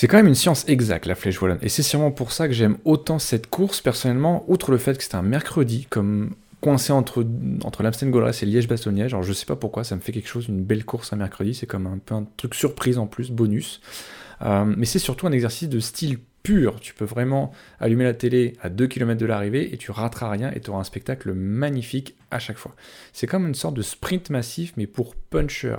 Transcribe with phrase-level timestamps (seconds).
[0.00, 1.58] C'est quand même une science exacte, la flèche wallonne.
[1.60, 5.04] Et c'est sûrement pour ça que j'aime autant cette course, personnellement, outre le fait que
[5.04, 6.30] c'est un mercredi, comme
[6.62, 7.22] coincé entre,
[7.64, 9.12] entre l'Amstel Gold et Liège-Bastogne-Liège.
[9.12, 11.52] Alors je sais pas pourquoi, ça me fait quelque chose, une belle course un mercredi,
[11.52, 13.82] c'est comme un peu un truc surprise en plus, bonus.
[14.40, 16.80] Euh, mais c'est surtout un exercice de style pur.
[16.80, 20.50] Tu peux vraiment allumer la télé à 2 km de l'arrivée et tu rateras rien
[20.54, 22.74] et tu auras un spectacle magnifique à chaque fois.
[23.12, 25.76] C'est comme une sorte de sprint massif, mais pour puncher.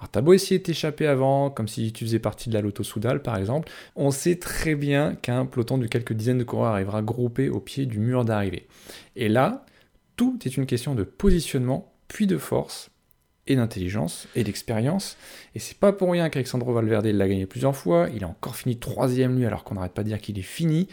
[0.00, 2.82] Alors t'as beau essayer de t'échapper avant, comme si tu faisais partie de la Lotto
[2.82, 7.02] Soudal par exemple, on sait très bien qu'un peloton de quelques dizaines de coureurs arrivera
[7.02, 8.66] groupé au pied du mur d'arrivée.
[9.14, 9.66] Et là,
[10.16, 12.90] tout est une question de positionnement, puis de force,
[13.46, 15.16] et d'intelligence et d'expérience.
[15.54, 18.08] Et c'est pas pour rien qu'Alexandro Valverde l'a gagné plusieurs fois.
[18.14, 20.88] Il a encore fini troisième lui, alors qu'on n'arrête pas de dire qu'il est fini.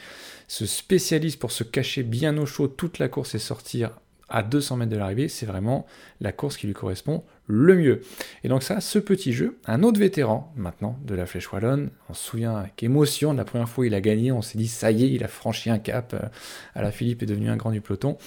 [0.47, 3.99] Ce spécialiste pour se cacher bien au chaud toute la course et sortir
[4.29, 5.85] à 200 mètres de l'arrivée, c'est vraiment
[6.19, 8.01] la course qui lui correspond le mieux.
[8.43, 12.13] Et donc ça, ce petit jeu, un autre vétéran maintenant de la Flèche Wallonne, on
[12.13, 14.91] se souvient avec émotion de la première fois il a gagné, on s'est dit ça
[14.91, 16.27] y est, il a franchi un cap, euh,
[16.75, 18.17] à la Philippe est devenu un grand du peloton.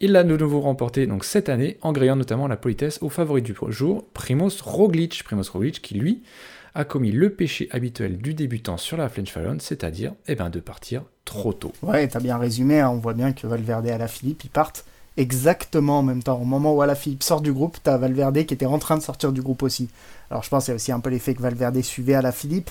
[0.00, 3.42] Il l'a de nouveau remporté donc cette année en gréant notamment la politesse au favori
[3.42, 5.22] du jour, Primoz Roglic.
[5.22, 6.22] Primoz Roglic qui lui
[6.74, 10.60] a commis le péché habituel du débutant sur la Flèche Wallonne, c'est-à-dire eh ben, de
[10.60, 11.72] partir trop tôt.
[11.82, 12.88] Ouais, t'as bien résumé, hein.
[12.88, 16.40] on voit bien que Valverde et la Philippe ils partent exactement en même temps.
[16.40, 19.32] Au moment où Alaphilippe sort du groupe, t'as Valverde qui était en train de sortir
[19.32, 19.88] du groupe aussi.
[20.30, 22.70] Alors je pense qu'il y a aussi un peu l'effet que Valverde suivait Alaphilippe,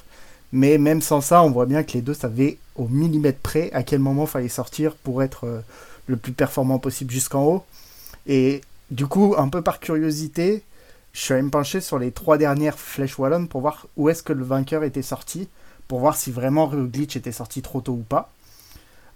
[0.51, 3.83] mais même sans ça, on voit bien que les deux savaient au millimètre près à
[3.83, 5.61] quel moment fallait sortir pour être euh,
[6.07, 7.63] le plus performant possible jusqu'en haut.
[8.27, 10.63] Et du coup, un peu par curiosité,
[11.13, 14.23] je suis allé me pencher sur les trois dernières flèches wallonnes pour voir où est-ce
[14.23, 15.47] que le vainqueur était sorti,
[15.87, 18.31] pour voir si vraiment Glitch était sorti trop tôt ou pas.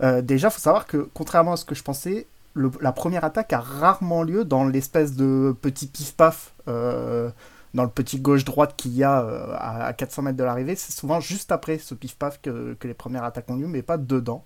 [0.03, 3.59] Euh, déjà, faut savoir que contrairement à ce que je pensais, la première attaque a
[3.59, 7.29] rarement lieu dans l'espèce de petit pif-paf, euh,
[7.73, 10.75] dans le petit gauche-droite qu'il y a euh, à, 400 mètres de l'arrivée.
[10.75, 14.45] C'est souvent juste après ce pif-paf que, les premières attaques ont lieu, mais pas dedans.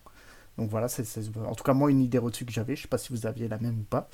[0.57, 1.05] Donc voilà, c'est
[1.47, 2.75] en tout cas moi une idée au-dessus que j'avais.
[2.75, 4.09] Je sais pas si vous aviez la même ou pas.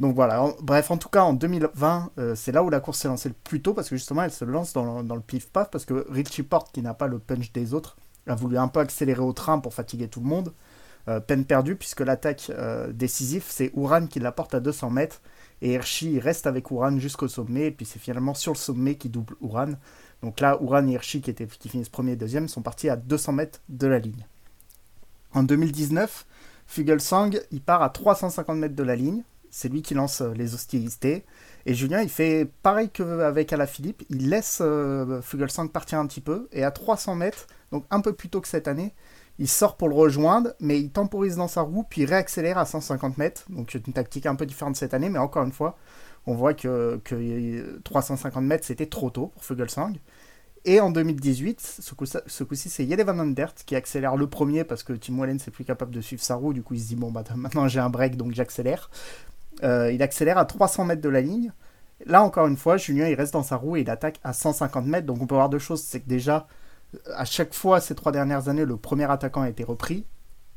[0.00, 3.06] Donc voilà, bref, en tout cas en 2020, euh, c'est là où la course s'est
[3.06, 6.06] lancée le plus tôt parce que justement elle se lance dans, le pif-paf parce que
[6.10, 9.32] Richie Porte, qui n'a pas le punch des autres, a voulu un peu accélérer au
[9.32, 10.52] train pour fatiguer tout le monde.
[11.06, 15.20] Euh, peine perdue puisque l'attaque euh, décisive, c'est Uran qui la porte à 200 mètres
[15.60, 19.10] et Hirschi reste avec Uran jusqu'au sommet et puis c'est finalement sur le sommet qui
[19.10, 19.72] double Uran.
[20.22, 22.96] Donc là, Uran et Hirschi qui, étaient, qui finissent premier et deuxième sont partis à
[22.96, 24.26] 200 mètres de la ligne.
[25.34, 26.24] En 2019,
[26.66, 29.24] Fugelsang, il part à 350 mètres de la ligne.
[29.50, 31.26] C'est lui qui lance euh, les hostilités.
[31.66, 34.04] Et Julien, il fait pareil qu'avec Alaphilippe.
[34.08, 34.62] Il laisse
[35.22, 36.48] Fugelsang partir un petit peu.
[36.52, 38.94] Et à 300 mètres, donc un peu plus tôt que cette année,
[39.38, 43.18] il sort pour le rejoindre, mais il temporise dans sa roue, puis réaccélère à 150
[43.18, 43.44] mètres.
[43.48, 45.76] Donc c'est une tactique un peu différente cette année, mais encore une fois,
[46.26, 47.00] on voit que,
[47.84, 49.94] 350 mètres, c'était trop tôt pour Fugelsang.
[50.66, 54.94] Et en 2018, ce coup-ci, c'est Jelle Van Andert qui accélère le premier parce que
[54.94, 56.54] Tim Wallens n'est plus capable de suivre sa roue.
[56.54, 58.90] Du coup, il se dit Bon, bah, maintenant j'ai un break, donc j'accélère.
[59.62, 61.52] Euh, il accélère à 300 mètres de la ligne.
[62.06, 64.86] Là, encore une fois, Julien, il reste dans sa roue et il attaque à 150
[64.86, 65.06] mètres.
[65.06, 66.46] Donc, on peut voir deux choses c'est que déjà,
[67.14, 70.04] à chaque fois ces trois dernières années, le premier attaquant a été repris.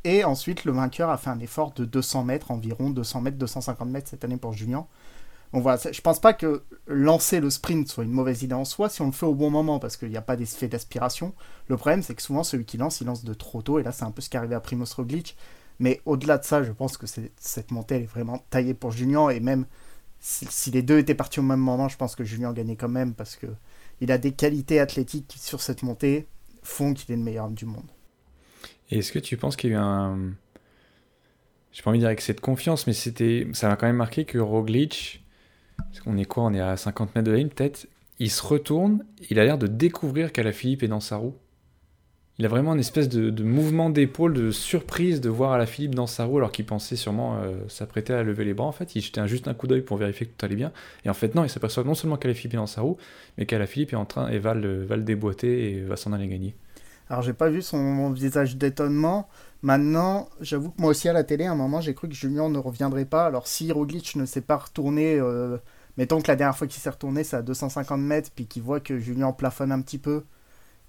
[0.04, 3.90] Et ensuite, le vainqueur a fait un effort de 200 mètres, environ 200 mètres, 250
[3.90, 4.88] mètres cette année pour Julien.
[5.54, 8.90] On voit, je pense pas que lancer le sprint soit une mauvaise idée en soi
[8.90, 11.34] si on le fait au bon moment, parce qu'il n'y a pas d'effet d'aspiration.
[11.68, 13.92] Le problème, c'est que souvent, celui qui lance, il lance de trop tôt, et là,
[13.92, 15.38] c'est un peu ce qui est à Primoz Roglic.
[15.80, 17.06] Mais au-delà de ça, je pense que
[17.38, 19.66] cette montée, est vraiment taillée pour Julien, et même
[20.20, 22.90] si, si, les deux étaient partis au même moment, je pense que Julien gagnait quand
[22.90, 23.48] même, parce que
[24.02, 26.28] il a des qualités athlétiques qui, sur cette montée,
[26.64, 27.90] font qu'il est le meilleur homme du monde.
[28.90, 30.34] Et est-ce que tu penses qu'il y a eu un.
[31.72, 34.26] J'ai pas envie de dire avec cette confiance, mais c'était, ça m'a quand même marqué
[34.26, 35.24] que Roglic,
[36.06, 37.88] on est quoi On est à 50 mètres de la ligne, peut-être.
[38.20, 41.36] Il se retourne, il a l'air de découvrir qu'Alaphilippe est dans sa roue.
[42.40, 46.26] Il a vraiment une espèce de, mouvement d'épaule, de surprise de voir Alaphilippe dans sa
[46.26, 48.68] roue alors qu'il pensait sûrement euh, s'apprêter à lever les bras.
[48.68, 50.72] En fait, il jetait juste un coup d'œil pour vérifier que tout allait bien.
[51.04, 52.98] Et en fait, non, il s'aperçoit non seulement qu'Alaphilippe est dans sa roue,
[53.38, 56.28] mais qu'Alaphilippe est en train et va le, va le déboîter et va s'en aller
[56.28, 56.56] gagner.
[57.10, 59.28] Alors, j'ai pas vu son visage d'étonnement.
[59.64, 62.50] Maintenant, j'avoue que moi aussi à la télé, à un moment, j'ai cru que Julien
[62.50, 63.26] ne reviendrait pas.
[63.26, 65.58] Alors, si Roglic ne s'est pas retourné, euh,
[65.98, 68.80] mettons que la dernière fois qu'il s'est retourné, c'est à 250 mètres, puis qu'il voit
[68.80, 70.24] que Julien plafonne un petit peu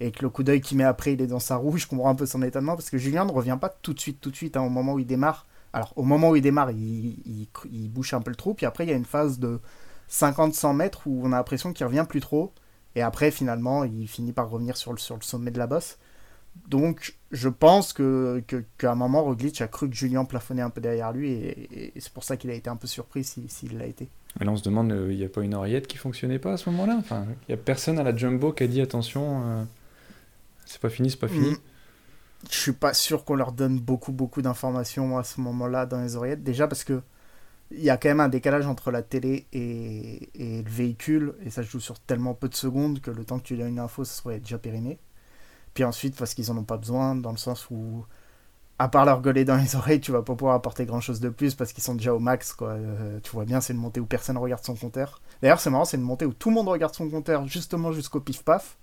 [0.01, 2.11] et que le coup d'œil qu'il met après, il est dans sa roue, je comprends
[2.11, 4.37] un peu son étonnement parce que Julien ne revient pas tout de suite, tout de
[4.37, 5.47] suite, hein, au moment où il démarre.
[5.73, 8.91] Alors, au moment où il démarre, il, bouche un peu le trou, puis après, il
[8.91, 9.61] y a une phase de
[10.11, 12.53] 50-100 mètres où on a l'impression qu'il revient plus trop,
[12.95, 15.99] et après, finalement, il finit par revenir sur le, sommet de la bosse.
[16.69, 18.43] Donc, je pense que
[18.79, 22.13] qu'à un moment, Roglic a cru que Julien plafonnait un peu derrière lui, et, c'est
[22.13, 24.09] pour ça qu'il a été un peu surpris s'il l'a été.
[24.41, 26.53] Mais là, on se demande, euh, il n'y a pas une oreillette qui fonctionnait pas
[26.53, 26.97] à ce moment-là?
[26.99, 29.43] Enfin, il n'y a personne à la Jumbo qui a dit attention.
[29.45, 29.65] Euh,
[30.69, 31.51] C'est pas fini, c'est pas fini.
[31.51, 31.59] Mm.
[32.51, 36.15] Je suis pas sûr qu'on leur donne beaucoup, beaucoup d'informations à ce moment-là dans les
[36.15, 36.45] oreillettes.
[36.45, 37.03] Déjà parce que
[37.71, 41.63] il y a quand même un décalage entre la télé et, le véhicule, et ça
[41.63, 44.23] joue sur tellement peu de secondes que le temps que tu donnes une info, ça
[44.23, 44.99] serait déjà périmé.
[45.75, 48.07] Puis ensuite, parce qu'ils en ont pas besoin, dans le sens où,
[48.79, 51.29] à part leur gueuler dans les oreilles, tu vas pas pouvoir apporter grand chose de
[51.29, 52.71] plus parce qu'ils sont déjà au max, quoi.
[52.71, 55.21] Euh, tu vois bien, c'est une montée où personne regarde son compteur.
[55.43, 58.21] D'ailleurs, c'est marrant, c'est une montée où tout le monde regarde son compteur justement jusqu'au
[58.21, 58.79] pif-paf.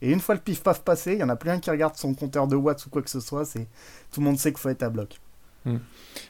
[0.00, 2.14] Et une fois le pif-paf passé, il y en a plus un qui regarde son
[2.14, 3.66] compteur de watts ou quoi que ce soit, c'est
[4.12, 5.18] tout le monde sait qu'il faut être à bloc.
[5.64, 5.78] Hmm.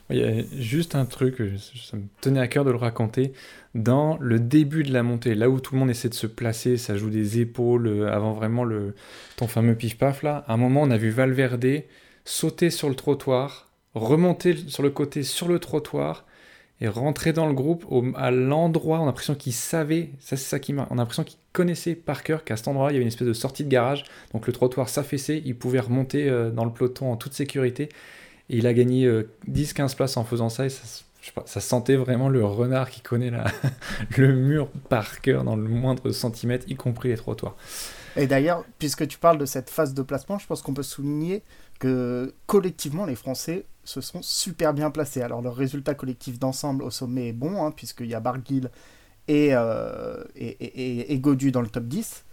[0.09, 1.41] Il y a juste un truc,
[1.89, 3.33] ça me tenait à cœur de le raconter.
[3.75, 6.77] Dans le début de la montée, là où tout le monde essaie de se placer,
[6.77, 8.95] ça joue des épaules euh, avant vraiment le,
[9.37, 11.83] ton fameux pif-paf là, à un moment on a vu Valverde
[12.25, 16.25] sauter sur le trottoir, remonter sur le côté sur le trottoir
[16.81, 20.59] et rentrer dans le groupe à l'endroit, on a l'impression qu'il savait, ça c'est ça
[20.59, 23.03] qui m'a, on a l'impression qu'il connaissait par cœur qu'à cet endroit il y avait
[23.03, 24.03] une espèce de sortie de garage,
[24.33, 27.89] donc le trottoir s'affaissait, il pouvait remonter euh, dans le peloton en toute sécurité
[28.49, 29.07] et il a gagné
[29.49, 30.65] 10-15 euh, places en faisant ça.
[30.65, 33.45] Et ça, sentait vraiment le renard qui connaît la,
[34.17, 37.55] le mur par cœur dans le moindre centimètre, y compris les trottoirs.
[38.15, 41.43] Et d'ailleurs, puisque tu parles de cette phase de placement, je pense qu'on peut souligner
[41.79, 45.21] que collectivement, les Français se sont super bien placés.
[45.21, 48.69] Alors, leur résultat collectif d'ensemble au sommet est bon, hein, puisqu'il y a Barguil
[49.29, 52.25] et, euh, et, et, et, Godu dans le top 10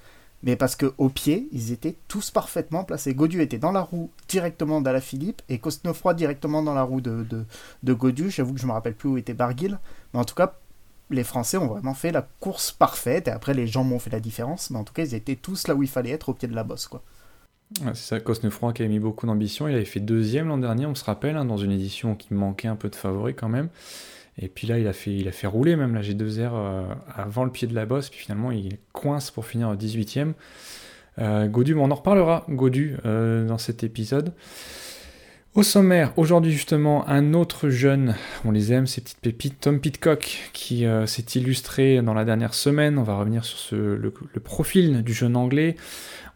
[0.42, 3.14] mais parce que au pied, ils étaient tous parfaitement placés.
[3.14, 7.44] Godu était dans la roue directement Philippe et Cosnefroy directement dans la roue de, de,
[7.82, 8.30] de Godu.
[8.30, 9.78] J'avoue que je me rappelle plus où était Barguil,
[10.12, 10.54] mais en tout cas,
[11.10, 13.28] les Français ont vraiment fait la course parfaite.
[13.28, 15.66] Et après, les gens m'ont fait la différence, mais en tout cas, ils étaient tous
[15.66, 17.02] là où il fallait être, au pied de la bosse, quoi.
[17.86, 19.66] c'est ça, Cosnefroy qui avait mis beaucoup d'ambition.
[19.68, 22.68] Il avait fait deuxième l'an dernier, on se rappelle, hein, dans une édition qui manquait
[22.68, 23.68] un peu de favoris quand même.
[24.38, 26.84] Et puis là, il a fait, il a fait rouler même la G2R euh,
[27.14, 28.10] avant le pied de la bosse.
[28.10, 30.34] Puis finalement, il coince pour finir 18ème.
[31.18, 34.34] Euh, Godu, on en reparlera, Godu, euh, dans cet épisode.
[35.56, 38.14] Au sommaire, aujourd'hui justement, un autre jeune,
[38.44, 42.98] on les aime, ces petites pépites, Tom Pitcock, qui s'est illustré dans la dernière semaine.
[42.98, 44.12] On va revenir sur le,
[44.44, 45.76] profil du jeune anglais.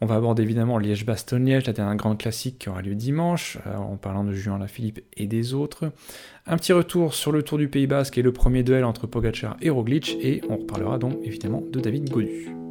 [0.01, 4.25] On va aborder évidemment Liège-Bastogne-Liège, la dernière grande classique qui aura lieu dimanche, en parlant
[4.25, 5.93] de Julien Lafilippe et des autres.
[6.47, 9.59] Un petit retour sur le Tour du Pays Basque et le premier duel entre Pogacar
[9.61, 12.70] et Roglic, et on reparlera donc évidemment de David Godu.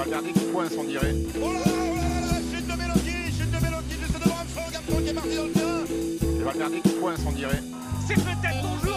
[0.00, 1.14] Valverde qui coince on dirait.
[1.36, 4.72] Oh là là, oh là là, chute de Mélodie, chute de Mélodie juste devant Franck
[4.72, 5.84] Gapton qui est parti dans le terrain.
[6.40, 7.62] Et Valverde qui coince on dirait.
[8.08, 8.89] C'est peut-être ton jour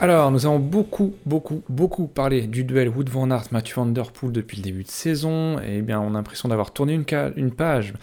[0.00, 4.12] Alors, nous avons beaucoup, beaucoup, beaucoup parlé du duel Wood Van Aert Mathieu Van Der
[4.12, 5.58] Poel depuis le début de saison.
[5.58, 7.94] Eh bien, on a l'impression d'avoir tourné une, page,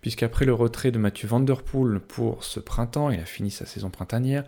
[0.00, 3.66] puisqu'après le retrait de Mathieu Van Der Poel pour ce printemps, il a fini sa
[3.66, 4.44] saison printanière.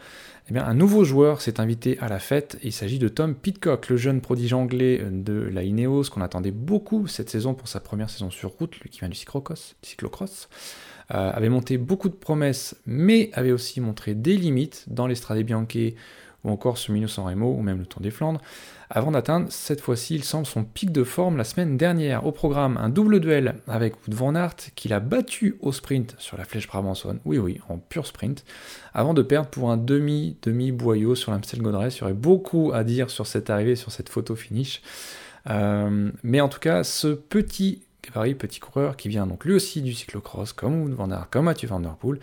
[0.49, 2.57] Eh bien, un nouveau joueur s'est invité à la fête.
[2.63, 7.09] Il s'agit de Tom Pitcock, le jeune prodige anglais de la Ineos, qu'on attendait beaucoup
[7.09, 9.75] cette saison pour sa première saison sur route, lui qui vient du cyclocross.
[9.83, 10.49] cyclocross.
[11.13, 15.67] Euh, avait monté beaucoup de promesses, mais avait aussi montré des limites dans l'estrade Bianche
[16.45, 18.41] ou encore ce Mino San Remo, ou même le Tour des Flandres,
[18.91, 22.27] avant d'atteindre cette fois-ci, il semble, son pic de forme la semaine dernière.
[22.27, 26.37] Au programme, un double duel avec Wout van Aert, qu'il a battu au sprint sur
[26.37, 28.45] la flèche Brabançonne, oui oui, en pur sprint,
[28.93, 33.09] avant de perdre pour un demi-demi-boyau sur l'Amstel Gold Il y aurait beaucoup à dire
[33.09, 34.83] sur cette arrivée, sur cette photo finish.
[35.49, 37.83] Euh, mais en tout cas, ce petit
[38.39, 41.69] petit coureur, qui vient donc lui aussi du cyclocross, comme Wout van Aert, comme Mathieu
[41.69, 42.19] Van Der Poel,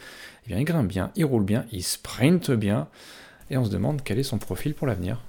[0.46, 2.88] eh bien, il grimpe bien, il roule bien, il sprint bien
[3.50, 5.22] et on se demande quel est son profil pour l'avenir.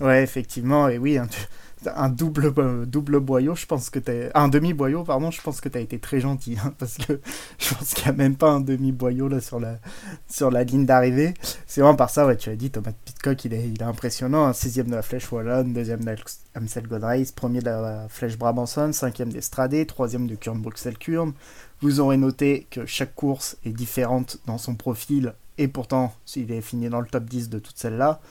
[0.00, 4.30] Ouais, effectivement, et oui, un, double, euh, double boyau, je pense que t'as...
[4.34, 7.20] Un demi-boyau, pardon, je pense que tu as été très gentil, hein, parce que
[7.58, 9.78] je pense qu'il n'y a même pas un demi-boyau sur la,
[10.26, 11.34] sur la ligne d'arrivée.
[11.66, 14.88] C'est vraiment par ça, ouais, tu as dit, Thomas Pitcock, il est, impressionnant, un sixième
[14.88, 16.14] de la Flèche Wallonne, deuxième de
[16.54, 21.34] Amstel Gold Race, premier de la Flèche Brabançonne, cinquième d'Estradé, troisième de Kurn-Bruxelles-Kurn.
[21.82, 26.62] Vous aurez noté que chaque course est différente dans son profil et pourtant, s'il est
[26.62, 28.22] fini dans le top 10 de toutes celles-là,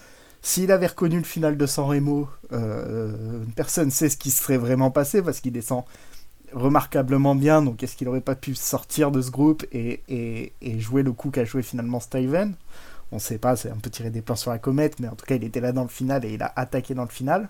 [0.41, 4.57] s'il avait reconnu le final de San Remo, euh, personne ne sait ce qui serait
[4.57, 5.83] vraiment passé parce qu'il descend
[6.53, 7.62] remarquablement bien.
[7.62, 10.01] Donc, est-ce qu'il n'aurait pas pu sortir de ce groupe et,
[10.79, 12.55] jouer le coup qu'a joué finalement Steven?
[13.12, 15.15] On ne sait pas, c'est un peu tiré des plans sur la comète, mais en
[15.15, 17.50] tout cas, il était là dans le final et il a attaqué dans le final.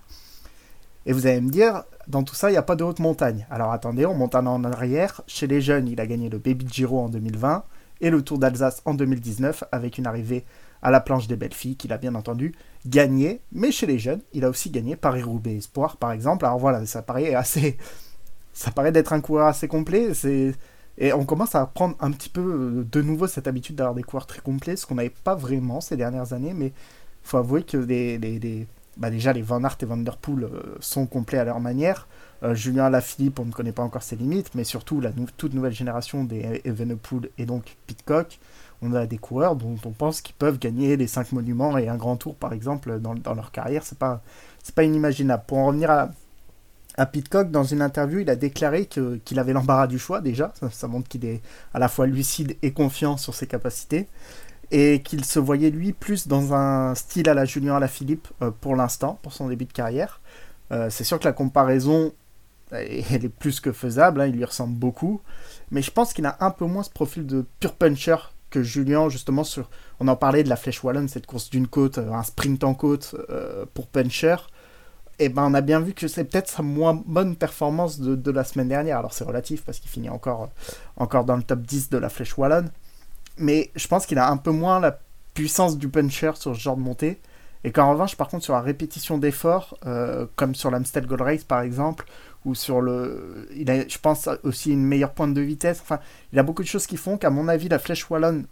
[1.05, 3.47] Et vous allez me dire, dans tout ça, il n'y a pas de haute montagne.
[3.49, 5.21] Alors attendez, on monte un en arrière.
[5.25, 7.63] Chez les jeunes, il a gagné le Baby Giro en 2020
[8.01, 10.45] et le Tour d'Alsace en 2019 avec une arrivée
[10.81, 12.53] à la planche des belles filles qu'il a bien entendu
[12.85, 13.41] gagné.
[13.51, 16.45] Mais chez les jeunes, il a aussi gagné Paris-Roubaix Espoir par exemple.
[16.45, 17.77] Alors voilà, ça paraît assez.
[18.53, 20.13] Ça paraît d'être un coureur assez complet.
[20.13, 20.53] C'est.
[20.97, 24.03] Et on commence à prendre un petit peu euh, de nouveau cette habitude d'avoir des
[24.03, 26.73] coureurs très complets, ce qu'on n'avait pas vraiment ces dernières années, mais
[27.23, 31.05] faut avouer que les, bah déjà les Van Aert et Van Der Poel euh, sont
[31.05, 32.07] complets à leur manière.
[32.43, 35.73] Euh, Julien Alaphilippe, on ne connaît pas encore ses limites, mais surtout la toute nouvelle
[35.73, 38.39] génération des Evenepoel et donc Pitcock.
[38.81, 41.97] On a des coureurs dont on pense qu'ils peuvent gagner les 5 monuments et un
[41.97, 43.83] grand tour, par exemple, dans, leur carrière.
[43.83, 44.21] C'est pas,
[44.73, 45.43] pas inimaginable.
[45.47, 46.11] Pour en revenir à,
[46.95, 50.53] à Pitcock, dans une interview, il a déclaré qu'il avait l'embarras du choix déjà.
[50.71, 51.41] Ça, montre qu'il est
[51.73, 54.07] à la fois lucide et confiant sur ses capacités.
[54.71, 58.75] Et qu'il se voyait lui plus dans un style à la Julien Alaphilippe euh, pour
[58.75, 60.21] l'instant, pour son début de carrière.
[60.71, 62.13] Euh, c'est sûr que la comparaison,
[62.71, 65.21] elle est plus que faisable, hein, il lui ressemble beaucoup.
[65.71, 68.17] Mais je pense qu'il a un peu moins ce profil de pure puncher
[68.49, 69.43] que Julien, justement.
[69.99, 72.73] On en parlait de la Flèche Wallonne, cette course d'une côte, euh, un sprint en
[72.73, 73.15] côte
[73.73, 74.35] pour puncher
[75.19, 78.31] et eh ben on a bien vu que c'est peut-être sa moins bonne performance de,
[78.31, 78.99] la semaine dernière.
[78.99, 80.47] Alors c'est relatif parce qu'il finit encore,
[80.95, 82.71] encore dans le top 10 de la flèche wallonne.
[83.37, 84.97] Mais je pense qu'il a un peu moins la
[85.33, 87.19] puissance du puncher sur ce genre de montée.
[87.65, 91.43] Et qu'en revanche, par contre, sur la répétition d'efforts, euh, comme sur l'Amstel Gold Race
[91.43, 92.05] par exemple,
[92.45, 93.47] ou sur le.
[93.55, 95.79] Il a, je pense, aussi une meilleure pointe de vitesse.
[95.81, 95.99] Enfin,
[96.31, 98.45] il a beaucoup de choses qui font qu'à mon avis, la flèche wallonne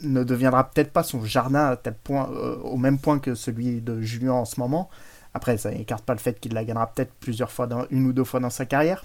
[0.00, 3.80] ne deviendra peut-être pas son jardin à tel point, euh, au même point que celui
[3.80, 4.90] de Julien en ce moment.
[5.34, 8.24] Après, ça n'écarte pas le fait qu'il la gagnera peut-être plusieurs fois, une ou deux
[8.24, 9.04] fois dans sa carrière.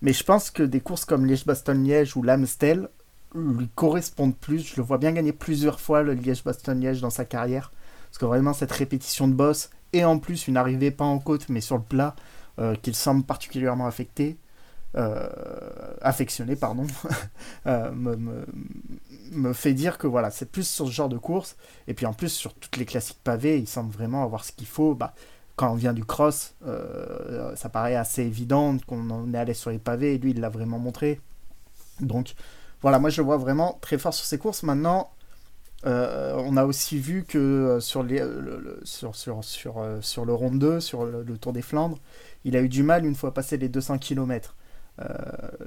[0.00, 2.88] Mais je pense que des courses comme Liège-Bastogne-Liège ou l'Amstel
[3.34, 4.60] lui correspondent plus.
[4.60, 7.72] Je le vois bien gagner plusieurs fois le Liège-Bastogne-Liège dans sa carrière.
[8.10, 11.48] Parce que vraiment, cette répétition de boss, et en plus une arrivée pas en côte
[11.48, 12.14] mais sur le plat,
[12.58, 14.36] euh, qu'il semble particulièrement affecté,
[14.94, 15.26] euh,
[16.02, 16.86] affectionné, pardon,
[17.66, 17.90] euh,
[19.32, 21.56] me, fait dire que voilà, c'est plus sur ce genre de course.
[21.88, 24.66] Et puis en plus, sur toutes les classiques pavés, il semble vraiment avoir ce qu'il
[24.66, 24.94] faut.
[24.94, 25.14] Bah,
[25.56, 26.54] quand on vient du cross,
[27.56, 30.78] ça paraît assez évident qu'on est allé sur les pavés, et lui, il l'a vraiment
[30.78, 31.20] montré.
[32.00, 32.34] Donc
[32.82, 34.62] voilà, moi je le vois vraiment très fort sur ces courses.
[34.62, 35.10] Maintenant,
[35.84, 40.80] on a aussi vu que sur, les, le, sur, sur, sur, sur, le Ronde 2,
[40.80, 41.98] sur le, le, Tour des Flandres,
[42.44, 44.56] il a eu du mal une fois passé les 200 km.
[45.00, 45.04] Euh,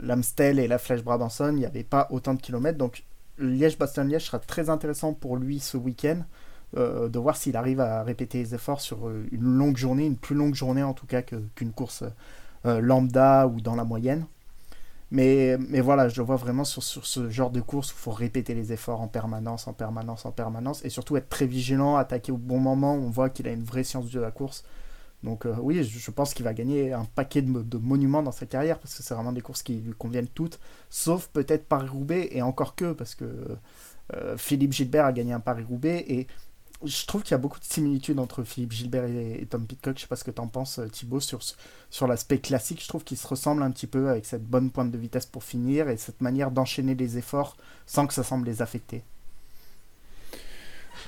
[0.02, 2.78] L'Amstel et la Flèche Brabanson, il n'y avait pas autant de kilomètres.
[2.78, 3.04] Donc
[3.40, 6.22] Liège-Bastogne-Liège sera très intéressant pour lui ce week-end.
[6.78, 10.18] Euh, de voir s'il arrive à répéter les efforts sur euh, une longue journée, une
[10.18, 12.04] plus longue journée en tout cas qu'une course
[12.64, 14.26] lambda ou dans la moyenne.
[15.12, 18.12] Mais, voilà, je le vois vraiment sur, sur ce genre de course où il faut
[18.12, 22.32] répéter les efforts en permanence, en permanence, en permanence, et surtout être très vigilant, attaquer
[22.32, 22.96] au bon moment.
[22.96, 24.66] On voit qu'il a une vraie science de la course.
[25.26, 28.78] Donc euh, oui, je, pense qu'il va gagner un paquet de, monuments dans sa carrière
[28.78, 30.60] parce que c'est vraiment des courses qui lui conviennent toutes,
[30.92, 33.26] sauf peut-être Paris-Roubaix et encore que parce que
[34.14, 36.28] euh, Philippe Gilbert a gagné un Paris-Roubaix et
[36.84, 39.98] je trouve qu'il y a beaucoup de similitudes entre Philippe Gilbert et, Tom Pitcock.
[39.98, 41.40] Je sais pas ce que tu en penses, euh, Thibaut, sur,
[41.90, 42.84] sur l'aspect classique.
[42.84, 45.44] Je trouve qu'ils se ressemblent un petit peu avec cette bonne pointe de vitesse pour
[45.44, 49.04] finir et cette manière d'enchaîner les efforts sans que ça semble les affecter.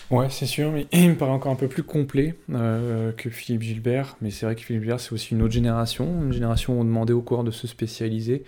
[0.09, 3.61] Ouais, c'est sûr, mais il me paraît encore un peu plus complet euh, que Philippe
[3.61, 4.17] Gilbert.
[4.21, 6.85] Mais c'est vrai que Philippe Gilbert, c'est aussi une autre génération, une génération où on
[6.85, 8.43] demandait aux coureurs de se spécialiser.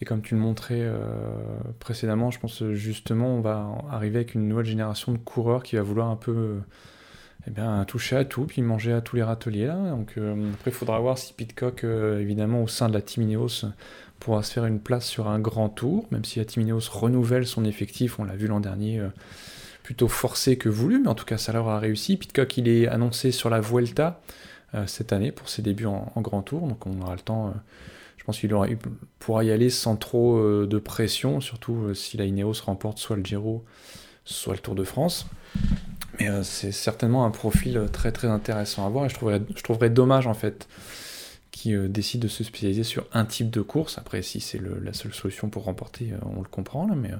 [0.00, 0.98] Et comme tu le montrais euh,
[1.80, 5.82] précédemment, je pense justement, on va arriver avec une nouvelle génération de coureurs qui va
[5.82, 6.58] vouloir un peu
[7.46, 9.66] eh bien, toucher à tout, puis manger à tous les râteliers.
[9.66, 9.90] Là.
[9.90, 13.28] Donc, euh, après, il faudra voir si Pitcock, évidemment, au sein de la Team
[14.20, 17.46] pourra se faire une place sur un grand tour, même si la Team Ineos renouvelle
[17.46, 19.00] son effectif, on l'a vu l'an dernier
[19.88, 22.18] plutôt forcé que voulu, mais en tout cas ça leur a réussi.
[22.18, 24.20] Pitcock il est annoncé sur la Vuelta
[24.74, 27.50] euh, cette année pour ses débuts en, grand tour, donc on aura le temps, euh,
[28.18, 28.54] je pense qu'il
[29.18, 33.24] pourra y aller sans trop euh, de pression, surtout si la Ineos remporte soit le
[33.24, 33.64] Giro,
[34.26, 35.26] soit le Tour de France.
[36.20, 39.88] Mais c'est certainement un profil très très intéressant à voir et je trouverais, je trouverais
[39.88, 40.68] dommage en fait
[41.50, 43.96] qui décide de se spécialiser sur un type de course.
[43.96, 47.12] Après, si c'est la seule solution pour remporter, on le comprend là, mais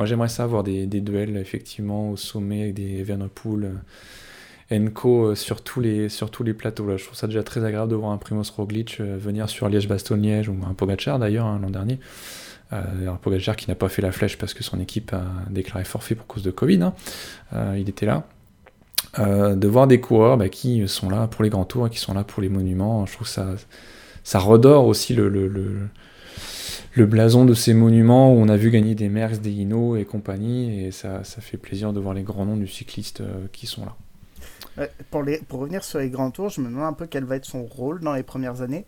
[0.00, 3.74] moi, j'aimerais ça avoir des, duels effectivement au sommet avec des Evenepoel,
[4.72, 6.86] euh, Enco euh, sur tous les sur tous les plateaux.
[6.86, 9.68] Là, je trouve ça déjà très agréable de voir un Primoz Roglic euh, venir sur
[9.68, 12.00] Liège-Bastogne-Liège ou un Pogacar d'ailleurs hein, l'an dernier.
[12.70, 16.14] un Pogacar qui n'a pas fait la flèche parce que son équipe a déclaré forfait
[16.14, 16.80] pour cause de Covid.
[16.80, 16.94] Hein.
[17.76, 18.24] il était là.
[19.18, 22.14] de voir des coureurs bah, qui sont là pour les grands tours et qui sont
[22.14, 23.48] là pour les monuments, je trouve ça
[24.24, 25.90] ça redore aussi le
[26.96, 30.84] blason de ces monuments où on a vu gagner des Merckx, des Hino et compagnie,
[30.84, 33.84] et ça, ça fait plaisir de voir les grands noms du cycliste euh, qui sont
[33.84, 34.88] là.
[35.10, 35.22] pour,
[35.60, 38.00] revenir sur les grands tours, je me demande un peu quel va être son rôle
[38.00, 38.86] dans les premières années.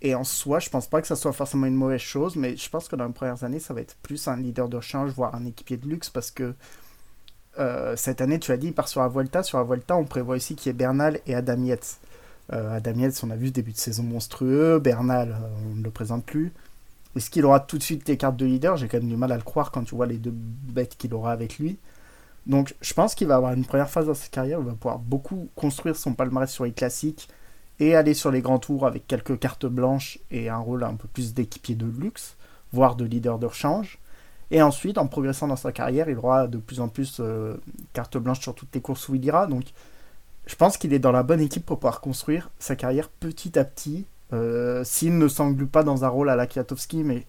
[0.00, 2.70] Et en soi, je pense pas que ça soit forcément une mauvaise chose, mais je
[2.70, 5.34] pense que dans les premières années, ça va être plus un leader de change, voire
[5.34, 6.54] un équipier de luxe, parce que
[7.58, 9.42] euh, cette année, tu as dit, il part sur la Vuelta.
[9.42, 11.98] Sur la Vuelta, on prévoit aussi qu'il y ait Bernal et Adam Yates.
[12.52, 14.78] Euh, Adam Yates, on a vu début de saison monstrueux.
[14.78, 16.52] Bernal, on ne le présente plus.
[17.18, 18.76] Est-ce qu'il aura tout de suite les cartes de leader?
[18.76, 21.12] J'ai quand même du mal à le croire quand tu vois les deux bêtes qu'il
[21.14, 21.76] aura avec lui.
[22.46, 24.74] Donc je pense qu'il va avoir une première phase dans sa carrière où il va
[24.74, 27.28] pouvoir beaucoup construire son palmarès sur les classiques
[27.80, 31.08] et aller sur les grands tours avec quelques cartes blanches et un rôle un peu
[31.08, 32.36] plus d'équipier de luxe,
[32.72, 33.98] voire de leader de rechange.
[34.52, 37.56] Et ensuite, en progressant dans sa carrière, il aura de plus en plus euh,
[37.94, 39.48] carte blanche sur toutes les courses où il ira.
[39.48, 39.64] Donc
[40.46, 43.64] je pense qu'il est dans la bonne équipe pour pouvoir construire sa carrière petit à
[43.64, 44.06] petit.
[44.32, 47.26] Euh, s'il ne s'englue pas dans un rôle à la Kwiatkowski, mais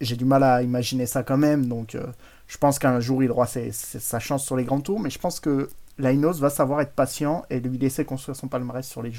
[0.00, 1.66] j'ai du mal à imaginer ça quand même.
[1.66, 2.06] Donc euh,
[2.46, 5.00] je pense qu'un jour il aura sa chance sur les grands tours.
[5.00, 8.86] Mais je pense que Lainos va savoir être patient et lui laisser construire son palmarès
[8.86, 9.12] sur les,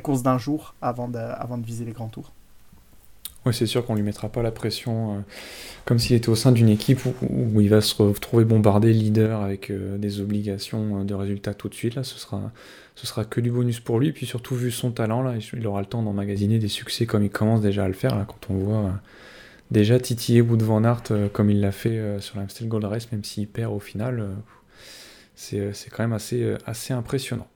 [0.00, 2.32] courses d'un jour avant de viser les grands tours.
[3.46, 5.20] Oui, c'est sûr qu'on lui mettra pas la pression euh,
[5.84, 9.70] comme s'il était au sein d'une équipe où, il va se retrouver bombardé leader avec
[9.70, 11.94] euh, des obligations euh, de résultats tout de suite.
[11.94, 12.50] Là, ce sera,
[12.96, 14.10] ce sera que du bonus pour lui.
[14.10, 17.30] Puis surtout, vu son talent, là, il aura le temps d'emmagasiner des succès comme il
[17.30, 18.26] commence déjà à le faire.
[18.26, 18.90] Quand on voit
[19.70, 23.46] déjà titiller Wood Van Aert comme il l'a fait sur l'Amstel Gold Race, même s'il
[23.46, 24.28] perd au final,
[25.36, 27.46] c'est quand même assez impressionnant.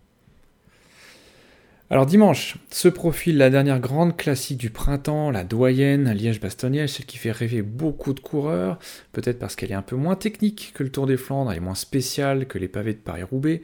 [1.92, 7.18] Alors dimanche, se profile la dernière grande classique du printemps, la doyenne, Liège-Bastogne, celle qui
[7.18, 8.78] fait rêver beaucoup de coureurs,
[9.10, 11.60] peut-être parce qu'elle est un peu moins technique que le Tour des Flandres, elle est
[11.60, 13.62] moins spéciale que les pavés de Paris-Roubaix,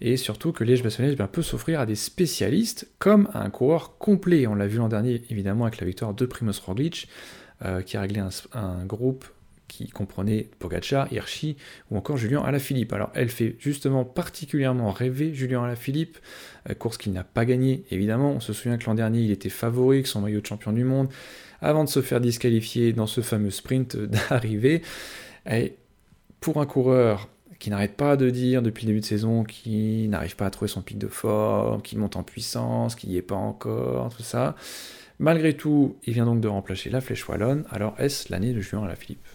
[0.00, 4.48] et surtout que Liège-Bastogne ben, peut s'offrir à des spécialistes comme à un coureur complet.
[4.48, 7.06] On l'a vu l'an dernier évidemment avec la victoire de Primoz Roglic,
[7.64, 8.20] euh, qui a réglé
[8.54, 9.24] un groupe
[9.68, 11.56] qui comprenait Pogacar, Hirschi
[11.90, 12.92] ou encore Julien Alaphilippe.
[12.92, 16.18] Alors elle fait justement particulièrement rêver Julien Alaphilippe,
[16.68, 18.32] euh, course qu'il n'a pas gagnée évidemment.
[18.32, 20.84] On se souvient que l'an dernier il était favori avec son maillot de champion du
[20.84, 21.08] monde
[21.60, 23.96] avant de se faire disqualifier dans ce fameux sprint
[24.30, 24.82] d'arrivée.
[25.50, 25.74] Et
[26.40, 30.36] pour un coureur qui n'arrête pas de dire depuis le début de saison qu'il n'arrive
[30.36, 33.34] pas à trouver son pic de forme, qu'il monte en puissance, qu'il n'y est pas
[33.34, 34.54] encore, tout ça.
[35.18, 37.64] Malgré tout, il vient donc de remplacer la flèche wallonne.
[37.70, 39.26] Alors est-ce l'année de Julien Alaphilippe?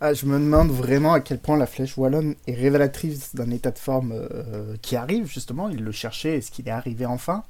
[0.00, 3.72] Ah, je me demande vraiment à quel point la flèche wallonne est révélatrice d'un état
[3.72, 5.68] de forme euh, qui arrive, justement.
[5.68, 7.42] Il le cherchait, est-ce qu'il est arrivé enfin?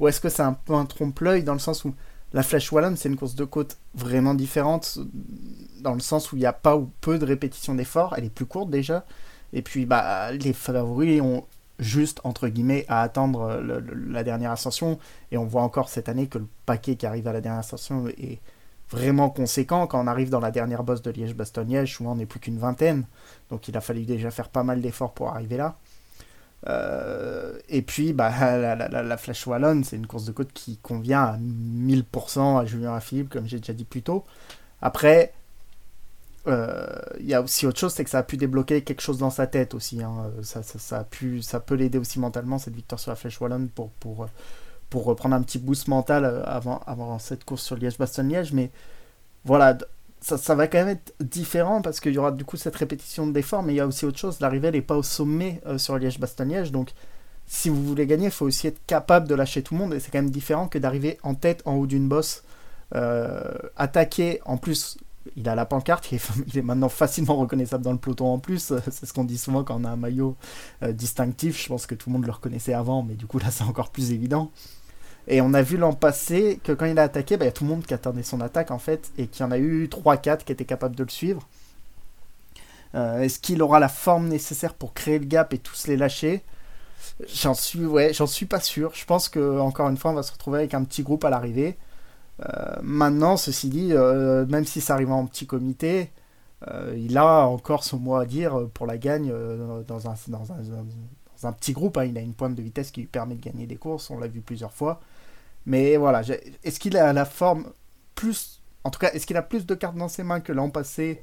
[0.00, 1.94] Ou est-ce que c'est un peu un trompe-l'œil dans le sens où
[2.32, 4.98] la flèche wallonne, c'est une course de côte vraiment différente,
[5.82, 8.30] dans le sens où il n'y a pas ou peu de répétition d'efforts, elle est
[8.30, 9.04] plus courte déjà.
[9.52, 11.44] Et puis, bah, les favoris ont
[11.78, 13.62] juste, entre guillemets, à attendre
[14.08, 14.98] la dernière ascension.
[15.30, 18.08] Et on voit encore cette année que le paquet qui arrive à la dernière ascension
[18.08, 18.40] est
[18.90, 19.86] vraiment conséquent.
[19.86, 23.04] Quand on arrive dans la dernière bosse de Liège-Bastogne-Liège, souvent on n'est plus qu'une vingtaine.
[23.50, 25.76] Donc il a fallu déjà faire pas mal d'efforts pour arriver là.
[26.66, 31.22] Euh, et puis, bah, la, la, Flèche Wallonne, c'est une course de côte qui convient
[31.22, 34.24] à 1000% à Julien Philippe, comme j'ai déjà dit plus tôt.
[34.80, 35.32] Après,
[36.46, 36.86] euh,
[37.20, 39.30] il y a aussi autre chose, c'est que ça a pu débloquer quelque chose dans
[39.30, 40.02] sa tête aussi.
[40.02, 40.30] Hein.
[40.42, 43.68] Ça, ça, a pu, ça peut l'aider aussi mentalement, cette victoire sur la Flèche Wallonne,
[43.68, 44.26] pour, pour,
[44.94, 48.52] pour reprendre un petit boost mental euh, avant, avant cette course sur Liège-Bastogne-Liège.
[48.52, 48.70] Mais
[49.44, 49.76] voilà,
[50.20, 53.26] ça, ça, va quand même être différent parce qu'il y aura du coup cette répétition
[53.26, 54.38] d'efforts, mais il y a aussi autre chose.
[54.38, 56.70] L'arrivée n'est pas au sommet euh, sur Liège-Bastogne-Liège.
[56.70, 56.92] Donc
[57.44, 59.94] si vous voulez gagner, il faut aussi être capable de lâcher tout le monde.
[59.94, 62.44] Et c'est quand même différent que d'arriver en tête en haut d'une bosse,
[62.94, 63.42] euh,
[63.74, 64.40] attaquer.
[64.44, 64.96] En plus,
[65.34, 68.38] il a la pancarte, il est, il est, maintenant facilement reconnaissable dans le peloton en
[68.38, 68.72] plus.
[68.92, 70.36] C'est ce qu'on dit souvent quand on a un maillot
[70.88, 71.60] distinctif.
[71.60, 73.90] Je pense que tout le monde le reconnaissait avant, mais du coup là c'est encore
[73.90, 74.52] plus évident.
[75.26, 77.52] Et on a vu l'an passé que quand il a attaqué, bah, il y a
[77.52, 79.86] tout le monde qui attendait son attaque en fait, et qu'il y en a eu
[79.86, 81.46] 3-4 qui étaient capables de le suivre.
[82.94, 86.42] Euh, est-ce qu'il aura la forme nécessaire pour créer le gap et tous les lâcher?
[87.28, 88.92] J'en suis, ouais, suis pas sûr.
[88.94, 91.30] Je pense que encore une fois, on va se retrouver avec un petit groupe à
[91.30, 91.76] l'arrivée.
[92.40, 96.10] Euh, maintenant, ceci dit, euh, même si ça arrive en petit comité,
[96.96, 99.30] il a encore son mot à dire pour la gagne
[99.86, 101.98] dans un, dans un, dans un petit groupe.
[101.98, 102.04] Hein.
[102.04, 104.08] Il a une pointe de vitesse qui lui permet de gagner des courses.
[104.08, 105.00] On l'a vu plusieurs fois.
[105.66, 106.22] Mais voilà,
[106.62, 107.72] est-ce qu'il a la forme
[108.14, 108.62] plus.
[108.84, 111.22] En tout cas, est-ce qu'il a plus de cartes dans ses mains que l'an passé?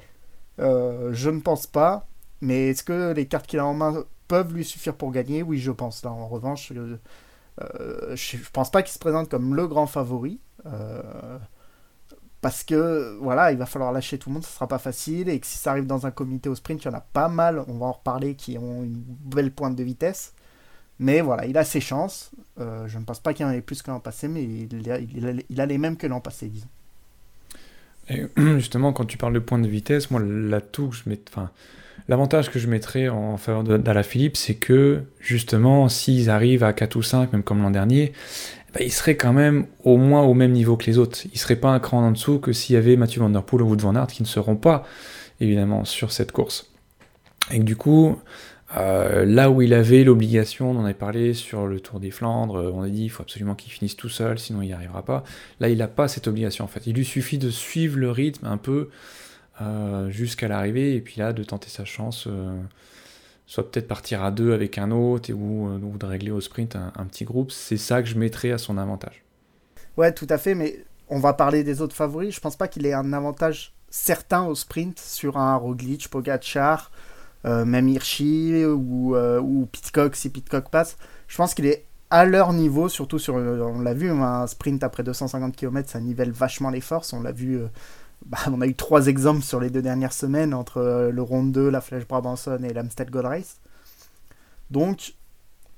[0.60, 2.08] Euh, Je ne pense pas.
[2.42, 5.44] Mais est-ce que les cartes qu'il a en main peuvent lui suffire pour gagner?
[5.44, 6.04] Oui, je pense.
[6.04, 10.40] Là, en revanche, euh, je ne pense pas qu'il se présente comme le grand favori.
[10.66, 11.38] Euh,
[12.42, 15.40] parce que voilà, il va falloir lâcher tout le monde, ce sera pas facile, et
[15.40, 17.64] que si ça arrive dans un comité au sprint, il y en a pas mal,
[17.68, 20.34] on va en reparler, qui ont une belle pointe de vitesse.
[21.02, 22.30] Mais voilà, il a ses chances.
[22.60, 25.60] Euh, je ne pense pas qu'il y en ait plus que l'an passé, mais il
[25.60, 26.68] a, les mêmes que l'an passé, disons.
[28.38, 31.50] Justement, quand tu parles de pointe de vitesse, moi, enfin,
[32.08, 36.96] l'avantage que je mettrais en faveur d'Ala Philippe, c'est que justement, s'ils arrivent à 4
[36.96, 38.14] ou 5, même comme l'an dernier,
[38.76, 41.22] bah, il serait quand même au moins au même niveau que les autres.
[41.34, 43.64] Il serait pas un cran en dessous que s'il y avait Mathieu Van Der Poel
[43.64, 44.86] ou Wood Van Aert qui ne seront pas
[45.40, 46.72] évidemment sur cette course.
[47.50, 48.20] Et que du coup,
[48.78, 52.56] euh, là où il avait l'obligation, on en avait parlé sur le Tour des Flandres,
[52.56, 55.04] euh, on a dit il faut absolument qu'il finisse tout seul, sinon il n'y arrivera
[55.04, 55.24] pas.
[55.60, 56.88] Là, il n'a pas cette obligation en fait.
[56.88, 58.90] Il lui suffit de suivre le rythme un peu
[59.62, 62.30] euh, jusqu'à l'arrivée, et puis là, de tenter sa chance,
[63.46, 67.06] soit peut-être partir à deux avec un autre, ou, ou de régler au sprint un,
[67.06, 67.52] petit groupe.
[67.52, 69.24] C'est ça que je mettrais à son avantage.
[69.98, 72.34] Ouais, tout à fait, mais on va parler des autres favoris.
[72.34, 76.90] Je pense pas qu'il ait un avantage certain au sprint sur un Roglic, Pogacar.
[77.46, 80.98] Euh, même Hirschi ou, euh, ou Pitcock si Pitcock passe.
[81.28, 85.04] Je pense qu'il est à leur niveau, surtout sur, on l'a vu, un sprint après
[85.04, 87.14] 250 km, ça nivelle vachement les forces.
[87.14, 87.68] On l'a vu, euh,
[88.26, 91.70] bah, on a eu trois exemples sur les deux dernières semaines entre le Ronde 2,
[91.70, 93.60] la Flèche Brabanson et l'Amstel Gold Race.
[94.70, 95.14] Donc,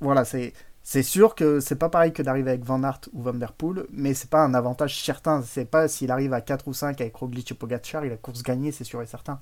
[0.02, 0.54] voilà, c'est.
[0.86, 3.86] C'est sûr que c'est pas pareil que d'arriver avec Van Aert ou Van Der Poel,
[3.94, 5.42] mais c'est pas un avantage certain.
[5.42, 8.44] C'est pas s'il arrive à 4 ou 5 avec Roglic et Pogacar, il a course
[8.44, 9.40] gagnée, c'est sûr et certain.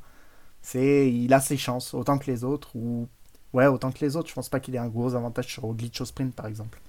[0.62, 3.08] C'est, il a ses chances, autant que les autres, ou
[3.54, 4.30] ouais, autant que les autres.
[4.30, 6.80] Je pense pas qu'il ait un gros avantage sur Glitch au sprint, par exemple.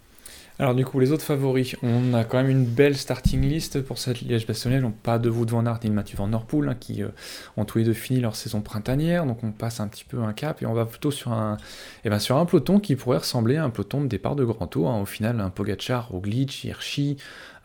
[0.58, 3.98] Alors du coup, les autres favoris, on a quand même une belle starting list pour
[3.98, 4.80] cette Liège-Bastogne.
[4.80, 7.08] Donc pas de Wout van Aert ni de Mathieu van Der hein, qui euh,
[7.56, 9.24] ont tous les deux fini leur saison printanière.
[9.24, 11.56] Donc on passe un petit peu un cap et on va plutôt sur un,
[12.04, 14.66] eh ben, sur un peloton qui pourrait ressembler à un peloton de départ de grand
[14.66, 14.90] tour.
[14.90, 15.00] Hein.
[15.00, 17.16] Au final, un Pogacar, Roglic, Hirschi,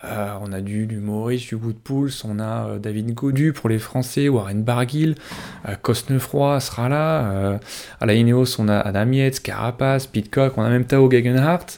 [0.03, 3.79] euh, on a du, du Maurice, du Woodpulse, on a euh, David Godu pour les
[3.79, 5.15] Français, Warren Barguil,
[5.67, 7.59] euh, Cosnefroy sera là,
[7.99, 11.77] à la Ineos on a Adam Yates, Carapace, Pitcock, on a même Tao Gegenhardt,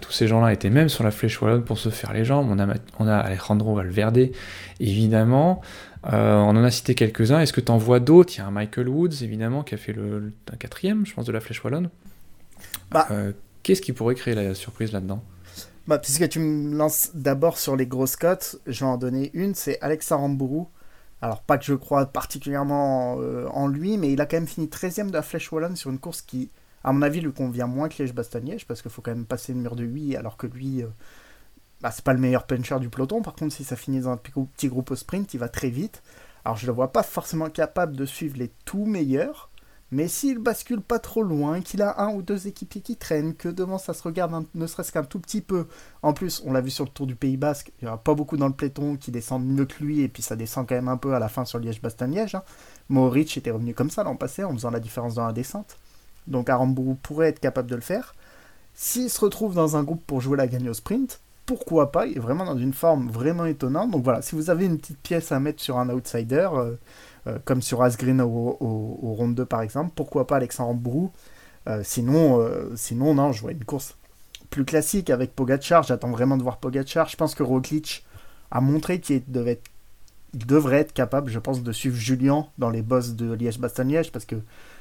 [0.00, 2.58] tous ces gens-là étaient même sur la flèche wallonne pour se faire les jambes, on
[2.58, 4.28] a, on a Alejandro Valverde,
[4.78, 5.62] évidemment,
[6.04, 8.34] on en a cité quelques-uns, est-ce que tu en vois d'autres?
[8.34, 11.32] Il y a un Michael Woods, évidemment, qui a fait le, quatrième, je pense, de
[11.32, 11.88] la flèche wallonne.
[12.90, 13.08] Bah.
[13.62, 15.24] Qu'est-ce qui pourrait créer la surprise là-dedans?
[15.86, 19.54] Bah, puisque tu me lances d'abord sur les grosses cotes, je vais en donner une,
[19.54, 20.68] c'est Alexa Rambourou.
[21.22, 24.66] Alors, pas que je crois particulièrement euh, en lui, mais il a quand même fini
[24.66, 26.50] 13ème de la Flèche Wallonne sur une course qui,
[26.84, 29.60] à mon avis, lui convient moins que Liège-Bastogne-Liège, parce qu'il faut quand même passer le
[29.60, 30.88] mur de 8, alors que lui, euh,
[31.80, 33.22] bah, c'est pas le meilleur puncher du peloton.
[33.22, 36.02] Par contre, si ça finit dans un petit groupe au sprint, il va très vite.
[36.44, 39.50] Alors, je le vois pas forcément capable de suivre les tout meilleurs,
[39.92, 43.48] mais s'il bascule pas trop loin, qu'il a un ou deux équipiers qui traînent, que
[43.48, 45.66] devant ça se regarde ne serait-ce qu'un tout petit peu.
[46.02, 48.14] En plus, on l'a vu sur le Tour du Pays Basque, il n'y aura pas
[48.14, 50.88] beaucoup dans le peloton qui descendent mieux que lui, et puis ça descend quand même
[50.88, 52.34] un peu à la fin sur Liège-Bastogne-Liège.
[52.34, 53.12] Hein.
[53.14, 55.76] était revenu comme ça l'an passé en faisant la différence dans la descente.
[56.26, 58.14] Donc Aramburu pourrait être capable de le faire.
[58.74, 62.16] S'il se retrouve dans un groupe pour jouer la gagne au sprint, pourquoi pas Il
[62.16, 63.90] est vraiment dans une forme vraiment étonnante.
[63.90, 66.74] Donc voilà, si vous avez une petite pièce à mettre sur un outsider, euh,
[67.26, 69.92] euh, comme sur Asgreen au, au, round 2 par exemple.
[69.94, 71.12] Pourquoi pas Alexandre Brou
[71.68, 73.96] euh, sinon, euh, sinon, non, je vois une course
[74.50, 75.82] plus classique avec Pogachar.
[75.82, 77.08] J'attends vraiment de voir Pogachar.
[77.08, 78.04] Je pense que Roglic
[78.50, 79.24] a montré qu'il
[80.34, 84.36] devrait être capable, je pense, de suivre Julien dans les bosses de Liège-Bastogne-Liège parce que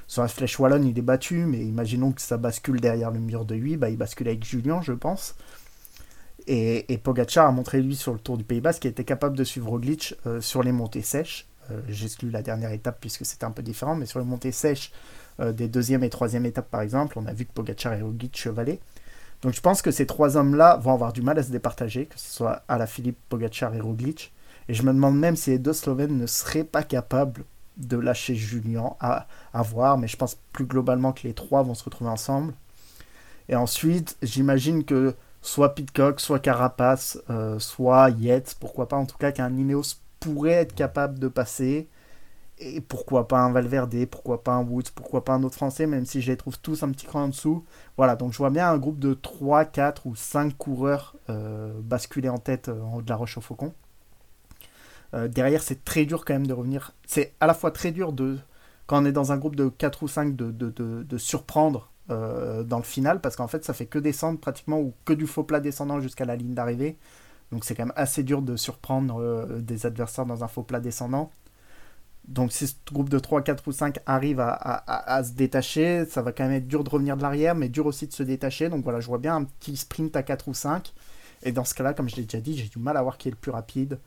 [0.07, 3.45] sur la flèche wallonne, il est battu, mais imaginons que ça bascule derrière le mur
[3.45, 5.35] de 8, bah, il bascule avec Julien, je pense.
[6.45, 9.35] Et, et Pogacar a montré, lui, sur le Tour du Pays Basque, qu'il était capable
[9.35, 11.47] de suivre Roglic sur les montées sèches.
[11.71, 14.91] Euh, j'exclus la dernière étape puisque c'était un peu différent, mais sur les montées sèches
[15.39, 18.37] euh, des deuxième et troisième étapes par exemple, on a vu que Pogacar et Roglic
[18.37, 18.79] chevalaient.
[19.41, 22.19] Donc je pense que ces trois hommes-là vont avoir du mal à se départager, que
[22.19, 24.33] ce soit à la Philippe, Pogacar et Roglic.
[24.69, 27.43] Et je me demande même si les deux Slovènes ne seraient pas capables
[27.77, 31.73] de lâcher Julien à, à voir, mais je pense plus globalement que les trois vont
[31.73, 32.53] se retrouver ensemble.
[33.49, 39.17] Et ensuite, j'imagine que soit Pitcock, soit Carapace, euh, soit Yates, pourquoi pas en tout
[39.17, 41.87] cas qu'un Ineos pourrait être capable de passer.
[42.57, 46.05] Et pourquoi pas un Valverde, pourquoi pas un Woods, pourquoi pas un autre Français, même
[46.05, 47.65] si je les trouve tous un petit cran en dessous.
[47.97, 52.29] Voilà, donc je vois bien un groupe de 3, 4 ou 5 coureurs euh, basculer
[52.29, 53.73] en tête euh, en haut de la Roche au Faucon.
[55.13, 56.93] Euh, derrière, c'est très dur quand même de revenir.
[57.05, 58.37] C'est à la fois très dur de,
[58.87, 60.69] quand on est dans un groupe de 4 ou 5, de, de,
[61.03, 65.13] de, surprendre dans le final, parce qu'en fait, ça fait que descendre pratiquement, ou que
[65.13, 66.97] du faux plat descendant jusqu'à la ligne d'arrivée.
[67.55, 70.81] Donc c'est quand même assez dur de surprendre euh, des adversaires dans un faux plat
[70.81, 71.31] descendant.
[72.27, 76.33] Donc si ce groupe de 3, 4 ou 5 arrive à, se détacher, ça va
[76.33, 78.67] quand même être dur de revenir de l'arrière, mais dur aussi de se détacher.
[78.67, 80.93] Donc voilà, je vois bien un petit sprint à 4 ou 5.
[81.43, 83.29] Et dans ce cas-là, comme je l'ai déjà dit, j'ai du mal à voir qui
[83.29, 83.99] est le plus rapide.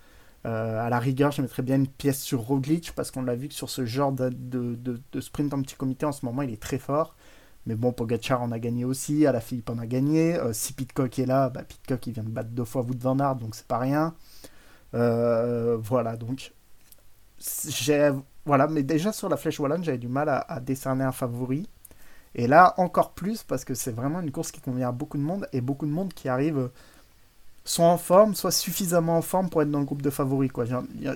[0.45, 3.49] Euh, à la rigueur, je mettrais bien une pièce sur Roglic, parce qu'on l'a vu
[3.49, 6.61] que sur ce genre de, de, sprint en petit comité, en ce moment, il est
[6.61, 7.17] très fort.
[7.67, 10.37] Mais bon, Pogachar en a gagné aussi, à la Philippe en a gagné.
[10.37, 13.19] Euh, si Pitcock est là, bah, Pitcock il vient de battre deux fois Wout van
[13.19, 14.15] Aert, donc c'est pas rien.
[14.95, 16.53] Euh, voilà, donc
[18.47, 21.69] voilà, mais déjà sur la flèche wallonne, j'avais du mal à, décerner un favori.
[22.35, 25.23] Et là, encore plus, parce que c'est vraiment une course qui convient à beaucoup de
[25.23, 26.71] monde, et beaucoup de monde qui arrive
[27.65, 30.51] soit en forme, soit suffisamment en forme pour être dans le groupe de favoris.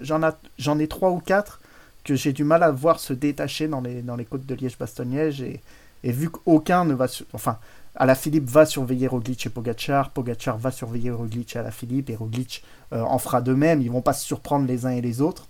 [0.02, 1.60] J'en ai trois ou quatre
[2.04, 5.40] que j'ai du mal à voir se détacher dans les, dans les côtes de Liège-Bastogne-Liège.
[5.42, 5.60] Et,
[6.04, 7.06] et, vu qu'aucun ne va...
[7.32, 7.58] Enfin,
[7.94, 11.70] à la Philippe va surveiller Roglic et Pogachar, Pogachar va surveiller Roglic et à la
[11.70, 13.82] Philippe, et Roglic euh, en fera de même.
[13.82, 15.48] Ils vont pas se surprendre les uns et les autres.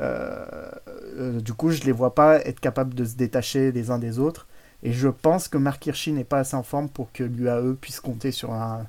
[0.00, 0.70] Euh,
[1.16, 4.18] euh, du coup, je les vois pas être capables de se détacher les uns des
[4.18, 4.46] autres.
[4.82, 8.00] Et je pense que Mark Hirschi n'est pas assez en forme pour que l'UAE puisse
[8.00, 8.86] compter sur un,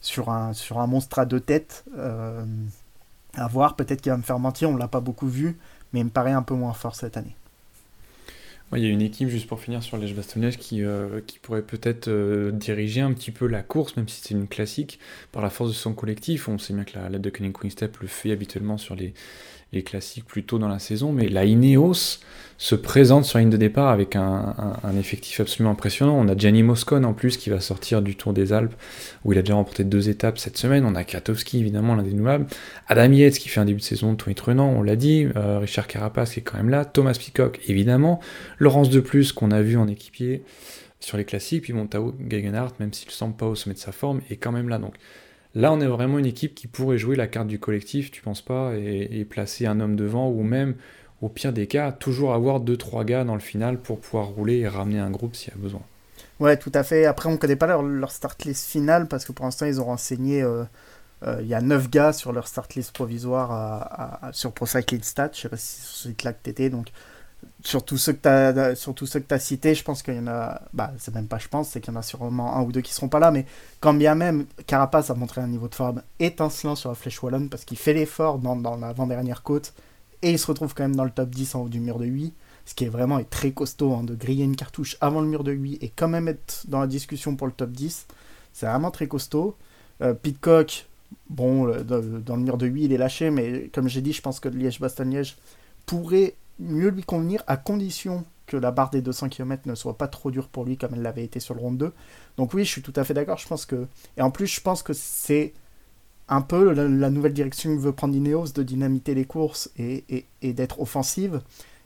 [0.00, 1.84] sur un, monstre à deux têtes.
[3.36, 5.58] À voir, peut-être qu'il va me faire mentir, on l'a pas beaucoup vu,
[5.92, 7.36] mais il me paraît un peu moins fort cette année.
[8.72, 11.62] Il y a une équipe, juste pour finir sur l'Èche Bastogne, qui, euh, qui pourrait
[11.62, 14.98] peut-être euh, diriger un petit peu la course, même si c'est une classique,
[15.30, 16.48] par la force de son collectif.
[16.48, 19.14] On sait bien que la, la Quick Step le fait habituellement sur les,
[19.82, 22.20] classiques plus tôt dans la saison, mais la Ineos
[22.56, 26.16] se présente sur la ligne de départ avec un, effectif absolument impressionnant.
[26.16, 28.74] On a Gianni Moscone en plus qui va sortir du Tour des Alpes,
[29.24, 30.84] où il a déjà remporté deux étapes cette semaine.
[30.86, 32.46] On a Katowski évidemment, l'indénouable.
[32.86, 35.26] Adam Yates qui fait un début de saison de Trenant, on l'a dit.
[35.36, 36.84] Euh, Richard Carapace qui est quand même là.
[36.84, 38.20] Thomas Peacock évidemment.
[38.58, 40.44] Laurence de Plus qu'on a vu en équipier
[41.00, 41.62] sur les classiques.
[41.62, 44.36] Puis bon, Tao Gegenhardt, même s'il ne semble pas au sommet de sa forme, est
[44.36, 44.78] quand même là.
[44.78, 44.94] Donc
[45.54, 48.42] Là, on est vraiment une équipe qui pourrait jouer la carte du collectif, tu penses
[48.42, 50.74] pas, et, placer un homme devant, ou même,
[51.22, 54.68] au pire des cas, toujours avoir 2-3 gars dans le final pour pouvoir rouler et
[54.68, 55.82] ramener un groupe s'il y a besoin.
[56.40, 57.06] Ouais, tout à fait.
[57.06, 59.84] Après, on ne connaît pas leur, start list finale, parce que pour l'instant, ils ont
[59.84, 60.42] renseigné.
[60.42, 60.64] Euh,
[61.24, 65.30] euh, il y a 9 gars sur leur start list provisoire sur Pro Cycling Stats.
[65.32, 66.70] Je sais pas si c'est sur ce site-là que tu étais.
[67.44, 70.18] Donc, Surtout ceux que tu as, surtout ceux que as cités, je pense qu'il y
[70.18, 72.62] en a, bah, c'est même pas je pense, c'est qu'il y en a sûrement un
[72.62, 73.46] ou deux qui seront pas là, mais
[73.80, 77.48] quand bien même, Carapace a montré un niveau de forme étincelant sur la flèche wallonne
[77.48, 79.72] parce qu'il fait l'effort dans, dans l'avant-dernière côte
[80.22, 82.06] et il se retrouve quand même dans le top 10 en haut du mur de
[82.06, 82.34] 8,
[82.66, 85.44] ce qui est vraiment est très costaud hein, de griller une cartouche avant le mur
[85.44, 88.06] de 8 et quand même être dans la discussion pour le top 10,
[88.52, 89.56] c'est vraiment très costaud.
[90.00, 90.86] Euh, Pitcock,
[91.28, 94.40] bon, dans le mur de 8, il est lâché, mais comme j'ai dit, je pense
[94.40, 95.36] que Liège-Bastogne-Liège
[95.86, 100.08] pourrait mieux lui convenir à condition que la barre des 200 km ne soit pas
[100.08, 101.92] trop dure pour lui comme elle l'avait été sur le round 2.
[102.36, 103.86] Donc oui, je suis tout à fait d'accord, je pense que...
[104.16, 105.54] Et en plus, je pense que c'est
[106.28, 110.52] un peu la, nouvelle direction que veut prendre Ineos de dynamiter les courses et, et,
[110.52, 111.40] d'être offensive.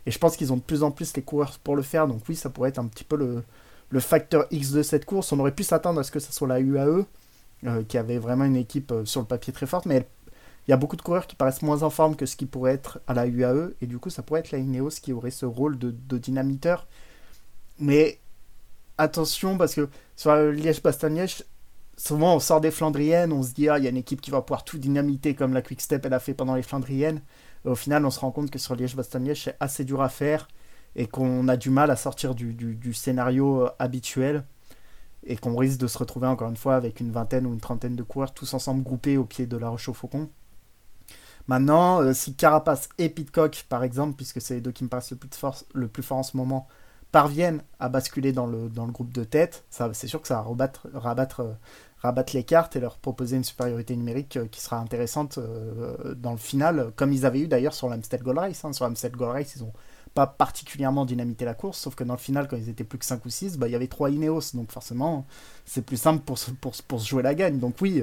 [0.06, 2.06] Et je pense qu'ils ont de plus en plus les coureurs pour le faire.
[2.06, 3.42] Donc oui, ça pourrait être un petit peu le,
[3.90, 5.32] le facteur X de cette course.
[5.32, 7.04] On aurait pu s'attendre à ce que ce soit la UAE,
[7.66, 10.06] euh, qui avait vraiment une équipe euh, sur le papier très forte, mais elle
[10.68, 12.74] il y a beaucoup de coureurs qui paraissent moins en forme que ce qui pourrait
[12.74, 15.46] être à la UAE, et du coup, ça pourrait être la Ineos qui aurait ce
[15.46, 16.86] rôle de, dynamiteur.
[17.78, 18.20] Mais
[18.98, 21.44] attention, parce que sur Liège-Bastogne-Liège,
[21.96, 24.30] souvent on sort des Flandriennes, on se dit, ah, il y a une équipe qui
[24.30, 27.22] va pouvoir tout dynamiter comme la Quick Step elle a fait pendant les Flandriennes.
[27.64, 30.48] au final, on se rend compte que sur Liège-Bastogne-Liège, c'est assez dur à faire
[30.96, 34.44] et qu'on a du mal à sortir du, du scénario euh, habituel
[35.24, 37.96] et qu'on risque de se retrouver encore une fois avec une vingtaine ou une trentaine
[37.96, 40.28] de coureurs tous ensemble groupés au pied de la Roche au Faucon.
[41.48, 45.10] Maintenant, euh, si Carapace et Pitcock, par exemple, puisque c'est les deux qui me paraissent
[45.10, 46.68] le plus, fort, le plus fort en ce moment,
[47.10, 50.34] parviennent à basculer dans le, dans le groupe de tête, ça, c'est sûr que ça
[50.34, 51.52] va rabattre, rabattre, euh,
[52.02, 55.38] rabattre les cartes et leur proposer une supériorité numérique euh, qui sera intéressante
[56.16, 58.64] dans le final, comme ils avaient eu d'ailleurs sur l'Amstel Gold Race.
[58.66, 58.74] Hein.
[58.74, 59.72] Sur l'Amstel Gold Race, ils ont
[60.12, 63.06] pas particulièrement dynamité la course, sauf que dans le final, quand ils étaient plus que
[63.06, 65.26] 5 ou 6, bah, il y avait 3 Ineos, donc forcément,
[65.64, 67.58] c'est plus simple pour pour, pour se jouer la gagne.
[67.58, 68.02] Donc oui,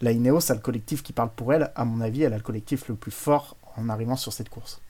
[0.00, 1.70] la Ineos a le collectif qui parle pour elle.
[1.74, 4.80] À mon avis, elle a le collectif le plus fort en arrivant sur cette course.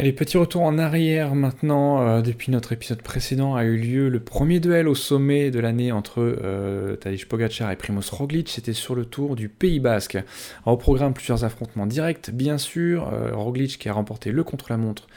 [0.00, 2.00] Allez, petit retour en arrière maintenant.
[2.00, 5.90] Euh, depuis notre épisode précédent a eu lieu le premier duel au sommet de l'année
[5.90, 8.48] entre euh, Tadej Pogacar et Primoz Roglic.
[8.48, 10.16] C'était sur le tour du Pays Basque.
[10.66, 13.12] au programme, plusieurs affrontements directs, bien sûr.
[13.12, 15.08] Euh, Roglic qui a remporté le contre-la-montre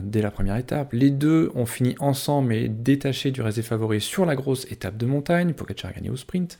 [0.00, 0.92] dès la première étape.
[0.92, 5.06] Les deux ont fini ensemble et détachés du reste des sur la grosse étape de
[5.06, 6.58] montagne, Pogacar a gagné au sprint,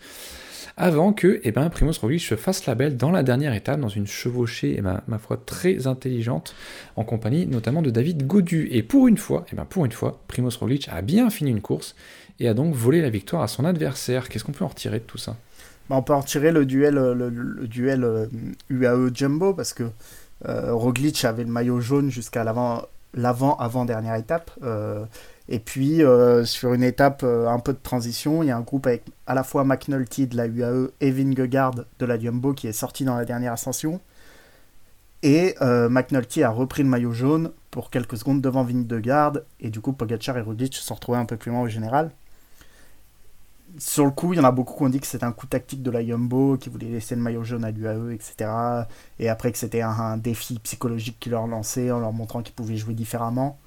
[0.76, 3.88] avant que eh ben, Primoz Roglic se fasse la belle dans la dernière étape, dans
[3.88, 6.54] une chevauchée, eh ben, ma foi, très intelligente,
[6.96, 8.68] en compagnie notamment de David Godu.
[8.70, 11.60] Et pour une fois, eh ben, pour une fois, Primoz Roglic a bien fini une
[11.60, 11.94] course
[12.40, 14.28] et a donc volé la victoire à son adversaire.
[14.28, 15.36] Qu'est-ce qu'on peut en retirer de tout ça?
[15.90, 18.28] Bah, On peut en retirer le duel, le, duel
[18.70, 19.84] UAE euh, Jumbo, parce que
[20.48, 22.82] euh, Roglic avait le maillot jaune jusqu'à l'avant
[23.14, 24.50] l'avant-avant-dernière étape.
[24.62, 25.04] Euh,
[25.48, 28.62] et puis, euh, sur une étape euh, un peu de transition, il y a un
[28.62, 32.68] groupe avec à la fois McNulty de la UAE et Vingegaard de la Jumbo qui
[32.68, 34.00] est sorti dans la dernière ascension.
[35.24, 39.34] Et McNulty a repris le maillot jaune pour quelques secondes devant Vingegaard.
[39.60, 42.10] Et du coup, Pogacar et Roglic se sont retrouvés un peu plus loin au général
[43.78, 45.46] sur le coup, il y en a beaucoup qui ont dit que c'était un coup
[45.46, 48.50] tactique de la Yumbo, qui voulait laisser le maillot jaune à l'UAE, etc.
[49.18, 52.76] Et après que c'était un, défi psychologique qui leur lançait en leur montrant qu'ils pouvaient
[52.76, 53.58] jouer différemment.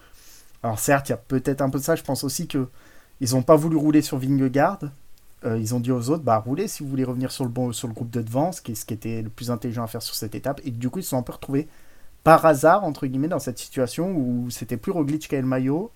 [0.64, 1.96] Alors certes, il y a peut-être un peu de ça.
[1.96, 2.68] Je pense aussi que
[3.22, 4.80] Ils n'ont pas voulu rouler sur Vingegaard.
[5.46, 8.10] Euh, ils ont dit aux autres, bah roulez si vous voulez revenir sur le, groupe
[8.10, 10.62] de devant, ce qui, ce était le plus intelligent à faire sur cette étape.
[10.66, 11.68] Et du coup, ils se sont un peu retrouvés
[12.24, 15.92] par hasard, entre guillemets, dans cette situation où c'était plus Roglic qui le maillot.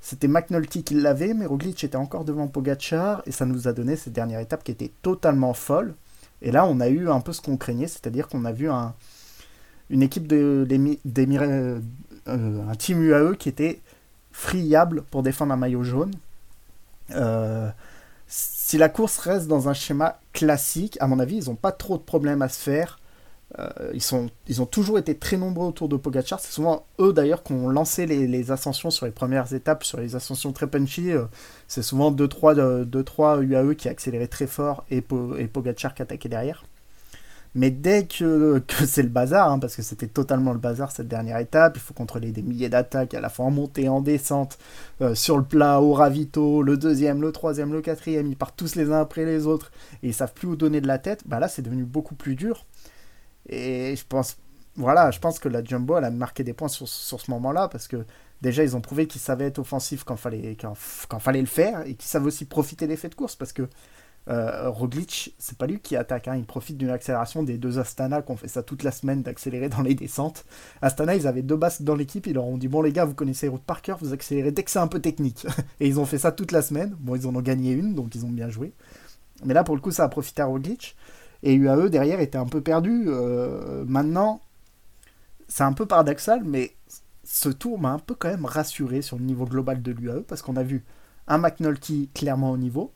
[0.00, 3.96] C'était McNulty qui l'avait, mais Roglic était encore devant Pogachar, et ça nous a donné
[3.96, 5.94] cette dernière étape qui était totalement folle.
[6.40, 8.94] Et là, on a eu un peu ce qu'on craignait, c'est-à-dire qu'on a vu un,
[9.90, 11.80] une équipe de, euh,
[12.28, 13.80] un team UAE qui était
[14.32, 16.12] friable pour défendre un maillot jaune.
[17.10, 17.68] Euh,
[18.26, 21.96] si la course reste dans un schéma classique, à mon avis, ils n'ont pas trop
[21.96, 23.00] de problèmes à se faire.
[23.58, 26.40] Euh, ils, sont, ils ont toujours été très nombreux autour de Pogachar.
[26.40, 30.16] C'est souvent eux d'ailleurs qui ont lancé les, ascensions sur les premières étapes, sur les
[30.16, 31.12] ascensions très punchy.
[31.66, 34.98] c'est souvent 2-3 UAE qui accéléraient très fort et,
[35.38, 36.64] et Pogachar qui attaquait derrière.
[37.54, 41.38] Mais dès que, c'est le bazar, hein, parce que c'était totalement le bazar cette dernière
[41.38, 44.58] étape, il faut contrôler des milliers d'attaques à la fois en montée, en descente,
[45.00, 48.74] euh, sur le plat, au ravito, le deuxième, le troisième, le quatrième, ils partent tous
[48.74, 51.40] les uns après les autres et ils savent plus où donner de la tête, bah
[51.40, 52.64] là c'est devenu beaucoup plus dur.
[53.48, 54.36] Et je pense,
[54.76, 58.04] voilà, je pense que la Jumbo a marqué des points sur, ce moment-là parce que
[58.42, 60.56] déjà ils ont prouvé qu'ils savaient être offensifs quand fallait,
[61.18, 63.68] fallait le faire et qu'ils savent aussi profiter des faits de course parce que
[64.28, 66.36] euh, Roglic, c'est pas lui qui attaque, hein.
[66.36, 69.70] il profite d'une accélération des deux Astana qui ont fait ça toute la semaine d'accélérer
[69.70, 70.44] dans les descentes.
[70.82, 73.14] Astana, ils avaient deux basques dans l'équipe, ils leur ont dit Bon, les gars, vous
[73.14, 75.46] connaissez les routes par cœur, vous accélérez dès que c'est un peu technique.
[75.80, 76.94] Et ils ont fait ça toute la semaine.
[77.00, 78.74] Bon, ils en ont gagné une, donc ils ont bien joué.
[79.44, 80.94] Mais là, pour le coup, ça a profité à Roglic.
[81.42, 83.04] Et UAE derrière était un peu perdu.
[83.06, 84.40] Euh, maintenant,
[85.46, 86.74] c'est un peu paradoxal, mais
[87.24, 90.42] ce tour m'a un peu quand même rassuré sur le niveau global de l'UAE parce
[90.42, 90.84] qu'on a vu
[91.26, 92.92] un McNulty clairement au niveau,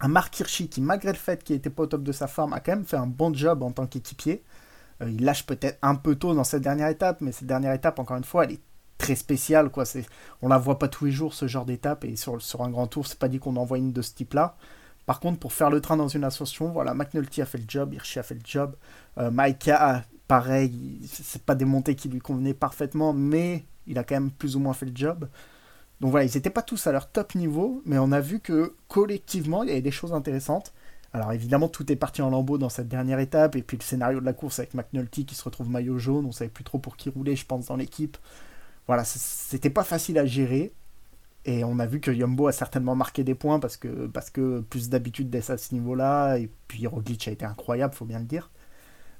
[0.00, 2.52] un Mark Hirschi qui, malgré le fait qu'il n'était pas au top de sa forme,
[2.52, 4.42] a quand même fait un bon job en tant qu'équipier.
[5.02, 7.98] Euh, il lâche peut-être un peu tôt dans cette dernière étape, mais cette dernière étape,
[7.98, 8.60] encore une fois, elle est
[8.98, 9.70] très spéciale.
[9.70, 9.84] Quoi.
[9.84, 10.06] C'est,
[10.42, 12.86] on la voit pas tous les jours, ce genre d'étape, et sur, sur un grand
[12.86, 14.56] tour, c'est pas dit qu'on envoie une de ce type-là.
[15.06, 17.92] Par contre, pour faire le train dans une ascension, voilà, McNulty a fait le job,
[17.94, 18.76] Hirschi a fait le job.
[19.18, 24.14] Euh, Maika, pareil, c'est pas des montées qui lui convenaient parfaitement, mais il a quand
[24.14, 25.28] même plus ou moins fait le job.
[26.00, 28.74] Donc voilà, ils n'étaient pas tous à leur top niveau, mais on a vu que
[28.88, 30.72] collectivement, il y avait des choses intéressantes.
[31.12, 34.20] Alors évidemment, tout est parti en lambeaux dans cette dernière étape, et puis le scénario
[34.20, 36.96] de la course avec McNulty qui se retrouve maillot jaune, on savait plus trop pour
[36.96, 38.16] qui rouler, je pense, dans l'équipe.
[38.86, 40.72] Voilà, c'était pas facile à gérer,
[41.44, 45.30] et on a vu que Yumbo a certainement marqué des points parce que, plus d'habitude
[45.30, 48.50] d'être à ce niveau-là, et puis Roglic a été incroyable, faut bien le dire.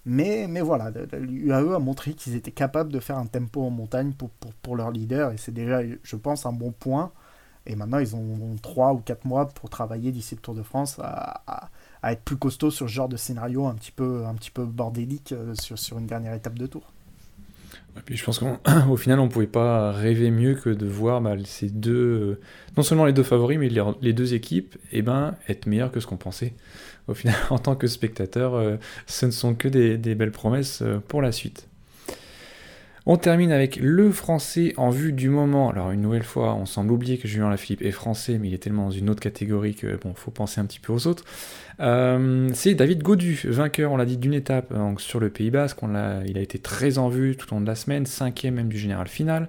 [0.07, 4.31] Mais, voilà, l'UAE a montré qu'ils étaient capables de faire un tempo en montagne pour,
[4.63, 7.13] pour, leur leader, et c'est déjà, je pense, un bon point.
[7.67, 10.99] Et maintenant, ils ont 3 ou 4 mois pour travailler d'ici le Tour de France
[11.03, 11.71] à,
[12.03, 15.55] être plus costaud sur ce genre de scénario un petit peu, un peu bordélique euh,
[15.55, 16.93] sur une dernière étape de Tour.
[18.05, 21.69] Puis je pense qu'au final, on pouvait pas rêver mieux que de voir bah, ces
[21.69, 22.41] deux, euh,
[22.77, 23.69] non seulement les deux favoris, mais
[24.01, 26.55] les, deux équipes, eh ben, être meilleurs que ce qu'on pensait
[27.09, 30.99] au final, en tant que spectateur, euh, ce ne sont que des, belles promesses euh,
[31.07, 31.69] pour la suite.
[33.07, 35.71] On termine avec le français en vue du moment.
[35.71, 38.59] Alors une nouvelle fois, on semble oublier que Julien Lafilippe est français, mais il est
[38.59, 41.25] tellement dans une autre catégorie que bon, faut penser un petit peu aux autres.
[41.81, 45.79] Euh, c'est David Godu, vainqueur, on l'a dit, d'une étape sur le Pays Basque.
[45.83, 48.79] il a été très en vue tout au long de la semaine, cinquième même du
[48.79, 49.49] général final.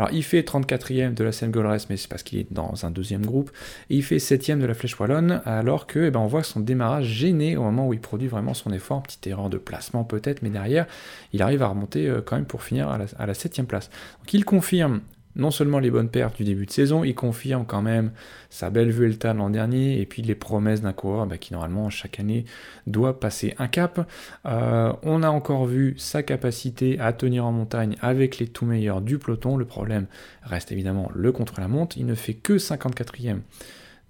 [0.00, 2.90] Alors il fait 34e de la Seine Golres, mais c'est parce qu'il est dans un
[2.90, 3.50] deuxième groupe.
[3.90, 7.04] Et il fait 7e de la Flèche Wallonne, alors que eh ben, voit son démarrage
[7.04, 9.02] gêné au moment où il produit vraiment son effort.
[9.02, 10.86] Petite erreur de placement peut-être, mais derrière,
[11.34, 13.90] il arrive à remonter euh, quand même pour finir à la, 7 place.
[14.20, 15.02] Donc il confirme
[15.36, 18.10] non seulement les bonnes pertes du début de saison, il confirme quand même
[18.50, 22.18] sa belle Vuelta l'an dernier et puis les promesses d'un coureur bah, qui normalement chaque
[22.18, 22.44] année
[22.86, 24.08] doit passer un cap.
[24.46, 29.00] Euh, on a encore vu sa capacité à tenir en montagne avec les tout meilleurs
[29.00, 29.56] du peloton.
[29.56, 30.06] Le problème
[30.42, 31.96] reste évidemment le contre-la-montre.
[31.96, 33.38] Il ne fait que 54e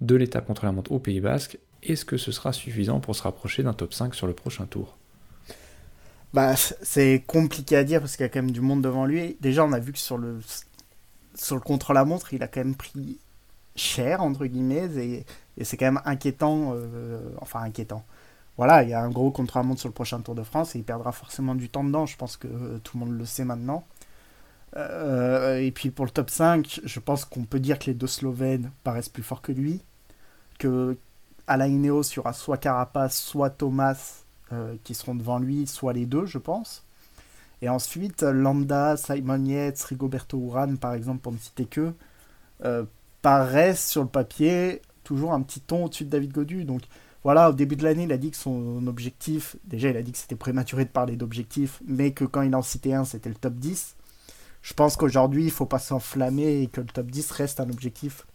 [0.01, 1.59] de l'étape contre-la-montre au Pays Basque.
[1.83, 4.97] Est-ce que ce sera suffisant pour se rapprocher d'un top 5 sur le prochain tour?
[6.33, 9.37] Bah, c'est compliqué à dire parce qu'il y a quand même du monde devant lui.
[9.41, 10.39] Déjà, on a vu que sur le
[11.35, 13.19] sur le contre-la-montre, il a quand même pris
[13.75, 15.25] cher, entre guillemets, et,
[15.63, 18.03] c'est quand même inquiétant, euh, enfin inquiétant.
[18.57, 20.83] Voilà, il y a un gros contre-la-montre sur le prochain Tour de France, et il
[20.83, 23.85] perdra forcément du temps dedans, je pense que euh, tout le monde le sait maintenant.
[24.77, 28.07] Euh, et puis pour le top 5, je pense qu'on peut dire que les deux
[28.07, 29.81] Slovènes paraissent plus forts que lui,
[30.59, 30.97] que
[31.47, 34.23] la Ineos, il y aura soit Carapace, soit Thomas
[34.83, 36.83] qui seront devant lui, soit les deux, je pense.
[37.61, 41.93] Et ensuite, Lambda, Simon Yates, Rigoberto Urán, par exemple, pour ne citer que,
[42.65, 42.85] euh,
[43.21, 46.63] paraissent sur le papier toujours un petit ton au-dessus de David Godu.
[46.65, 46.81] Donc
[47.23, 50.11] voilà, au début de l'année, il a dit que son objectif, déjà il a dit
[50.11, 53.35] que c'était prématuré de parler d'objectif, mais que quand il en citait un, c'était le
[53.35, 53.95] top 10.
[54.63, 57.69] Je pense qu'aujourd'hui, il ne faut pas s'enflammer et que le top 10 reste un
[57.69, 58.25] objectif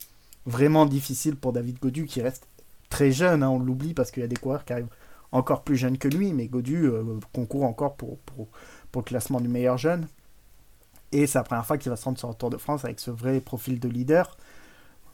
[0.44, 2.46] vraiment difficile pour David Godu qui reste
[2.88, 4.88] très jeune, hein, on l'oublie parce qu'il y a des coureurs qui arrivent
[5.32, 7.02] encore plus jeunes que lui, mais Godu euh,
[7.32, 8.48] concourt encore pour, pour,
[9.02, 10.06] classement du meilleur jeune.
[11.12, 13.00] Et c'est la première fois qu'il va se rendre sur le Tour de France avec
[13.00, 14.36] ce vrai profil de leader.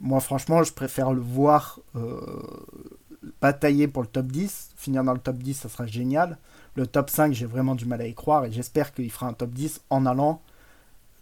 [0.00, 2.20] Moi, franchement, je préfère le voir euh,
[3.40, 4.70] batailler pour le top 10.
[4.76, 6.38] Finir dans le top 10, ça sera génial.
[6.74, 9.32] Le top 5, j'ai vraiment du mal à y croire et j'espère qu'il fera un
[9.32, 10.40] top 10 en allant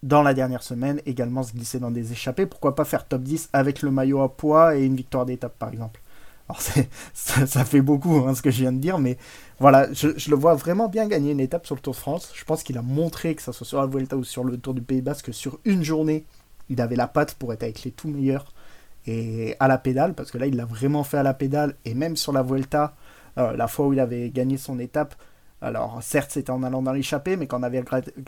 [0.02, 2.46] dans la dernière semaine également se glisser dans des échappées.
[2.46, 5.70] Pourquoi pas faire top 10 avec le maillot à poids et une victoire d'étape par
[5.70, 6.00] exemple
[6.50, 6.60] Alors
[7.14, 9.18] ça, fait beaucoup hein, ce que je viens de dire, mais
[9.60, 12.32] voilà, je, le vois vraiment bien gagner une étape sur le Tour de France.
[12.34, 14.74] Je pense qu'il a montré, que ce soit sur la Vuelta ou sur le Tour
[14.74, 16.24] du Pays Basque, que sur une journée,
[16.68, 18.52] il avait la patte pour être avec les tout meilleurs
[19.06, 21.94] et à la pédale, parce que là il l'a vraiment fait à la pédale, et
[21.94, 22.94] même sur la Vuelta,
[23.38, 25.14] euh, la fois où il avait gagné son étape,
[25.62, 27.84] alors, certes, c'était en allant dans l'échappée, mais quand on avait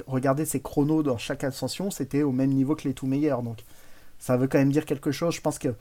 [0.07, 3.43] regardé ses chronos dans chaque ascension, c'était au même niveau que les tout meilleurs.
[3.43, 3.64] Donc,
[4.18, 5.35] ça veut quand même dire quelque chose.
[5.35, 5.75] Je pense que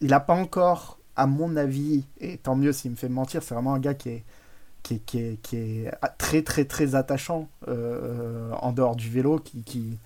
[0.00, 3.54] il n'a pas encore, à mon avis, et tant mieux s'il me fait mentir, c'est
[3.54, 4.24] vraiment un gars qui est,
[4.82, 9.98] qui est, qui est, très, très, très attachant euh, en dehors du vélo, qui, qui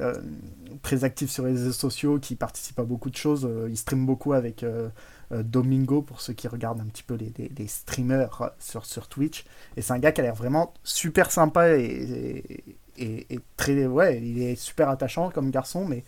[0.00, 0.14] euh,
[0.82, 3.44] très actif sur les réseaux sociaux, qui participe à beaucoup de choses.
[3.44, 4.88] Euh, il stream beaucoup avec euh,
[5.30, 9.44] Domingo, pour ceux qui regardent un petit peu les, streamers sur, sur Twitch.
[9.76, 12.64] Et c'est un gars qui a l'air vraiment super sympa et,
[12.96, 13.86] et, très.
[13.86, 16.02] Ouais, il est super attachant comme garçon, mais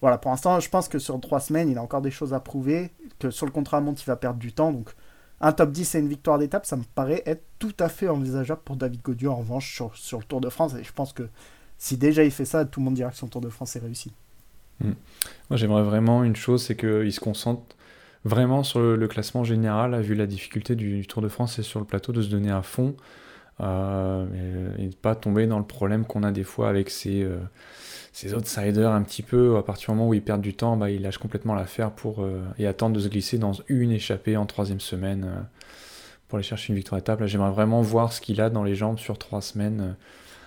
[0.00, 2.40] voilà, pour l'instant, je pense que sur trois semaines, il a encore des choses à
[2.40, 4.72] prouver, que sur le contrat à monte, il va perdre du temps.
[4.72, 4.90] Donc,
[5.40, 8.60] un top 10 et une victoire d'étape, ça me paraît être tout à fait envisageable
[8.64, 10.74] pour David Godieu, en revanche, sur, sur, le Tour de France.
[10.74, 11.28] Et je pense que
[11.78, 13.80] si déjà il fait ça, tout le monde dira que son Tour de France est
[13.80, 14.12] réussi.
[14.80, 14.92] Hmm.
[15.50, 17.76] Moi, j'aimerais vraiment une chose, c'est qu'il se concentre
[18.24, 21.86] vraiment sur le, classement général, vu la difficulté du, Tour de France et sur le
[21.86, 22.96] plateau, de se donner à fond
[23.60, 27.22] euh, et, de ne pas tomber dans le problème qu'on a des fois avec ces,
[27.22, 27.38] euh,
[28.16, 29.56] ces outsiders un petit peu.
[29.56, 32.22] À partir du moment où ils perdent du temps, bah, ils lâchent complètement l'affaire pour
[32.22, 35.46] euh, et attendent de se glisser dans une échappée en troisième semaine
[36.28, 37.24] pour aller chercher une victoire étape.
[37.26, 39.96] J'aimerais vraiment voir ce qu'il a dans les jambes sur trois semaines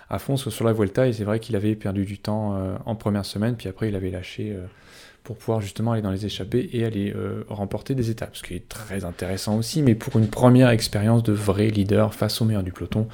[0.09, 2.95] à fond, parce que sur la Vuelta, c'est vrai qu'il avait perdu du temps en
[2.95, 4.57] première semaine, puis après il avait lâché
[5.23, 8.55] pour pouvoir justement aller dans les échappées et aller euh, remporter des étapes, ce qui
[8.55, 12.63] est très intéressant aussi, mais pour une première expérience de vrai leader face au meilleur
[12.63, 13.07] du peloton,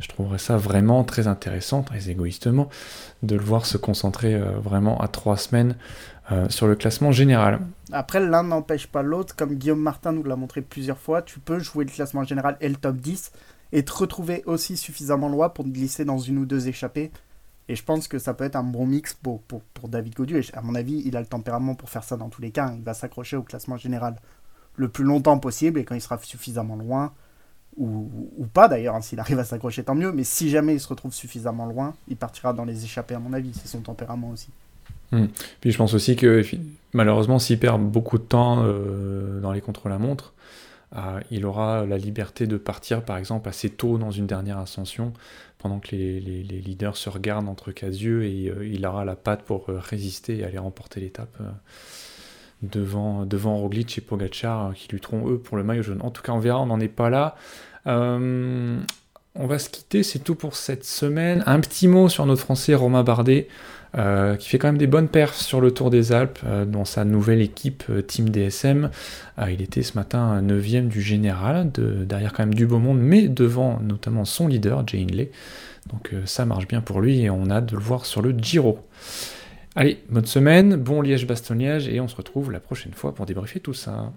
[0.00, 2.68] je trouverais ça vraiment très intéressant, très égoïstement,
[3.22, 5.76] de le voir se concentrer euh, vraiment à trois semaines
[6.30, 7.60] euh, sur le classement général.
[7.92, 11.58] Après, l'un n'empêche pas l'autre, comme Guillaume Martin nous l'a montré plusieurs fois, tu peux
[11.58, 13.32] jouer le classement général et le top 10
[13.72, 17.10] et te retrouver aussi suffisamment loin pour te glisser dans une ou deux échappées
[17.68, 19.42] et je pense que ça peut être un bon mix pour,
[19.84, 20.38] David Godieu.
[20.38, 22.72] Et à mon avis, il a le tempérament pour faire ça dans tous les cas.
[22.74, 24.16] Il va s'accrocher au classement général
[24.76, 25.78] le plus longtemps possible.
[25.78, 27.12] Et quand il sera suffisamment loin,
[27.78, 30.12] ou, pas d'ailleurs, hein, s'il arrive à s'accrocher, tant mieux.
[30.12, 33.32] Mais si jamais il se retrouve suffisamment loin, il partira dans les échappées, à mon
[33.32, 33.52] avis.
[33.54, 34.48] C'est son tempérament aussi.
[35.12, 35.26] Hmm.
[35.60, 36.42] Puis je pense aussi que
[36.92, 40.34] malheureusement, s'il perd beaucoup de temps euh, dans les contre-la-montre,
[40.96, 45.12] euh, il aura la liberté de partir par exemple assez tôt dans une dernière ascension
[45.58, 49.68] pendant que les, leaders se regardent entre yeux et euh, il aura la patte pour
[49.68, 51.36] euh, résister et aller remporter l'étape
[52.62, 56.00] devant, devant Roglic et Pogacar qui lutteront eux pour le maillot jaune.
[56.00, 57.36] En tout cas, on verra, on n'en est pas là.
[57.88, 61.42] On va se quitter, c'est tout pour cette semaine.
[61.46, 63.48] Un petit mot sur notre français Romain Bardet.
[63.96, 66.84] Euh, qui fait quand même des bonnes perfs sur le Tour des Alpes euh, dans
[66.84, 68.90] sa nouvelle équipe euh, Team DSM.
[69.48, 73.80] il était ce matin 9ème du général, derrière quand même du beau monde, mais devant
[73.80, 75.30] notamment son leader, Jay Hindley.
[75.90, 78.32] Donc ça marche bien pour lui et on a hâte de le voir sur le
[78.32, 78.78] Giro.
[79.74, 83.74] Allez, bonne semaine, bon Liège-Bastogne-Liège et on se retrouve la prochaine fois pour débriefer tout
[83.74, 84.12] ça.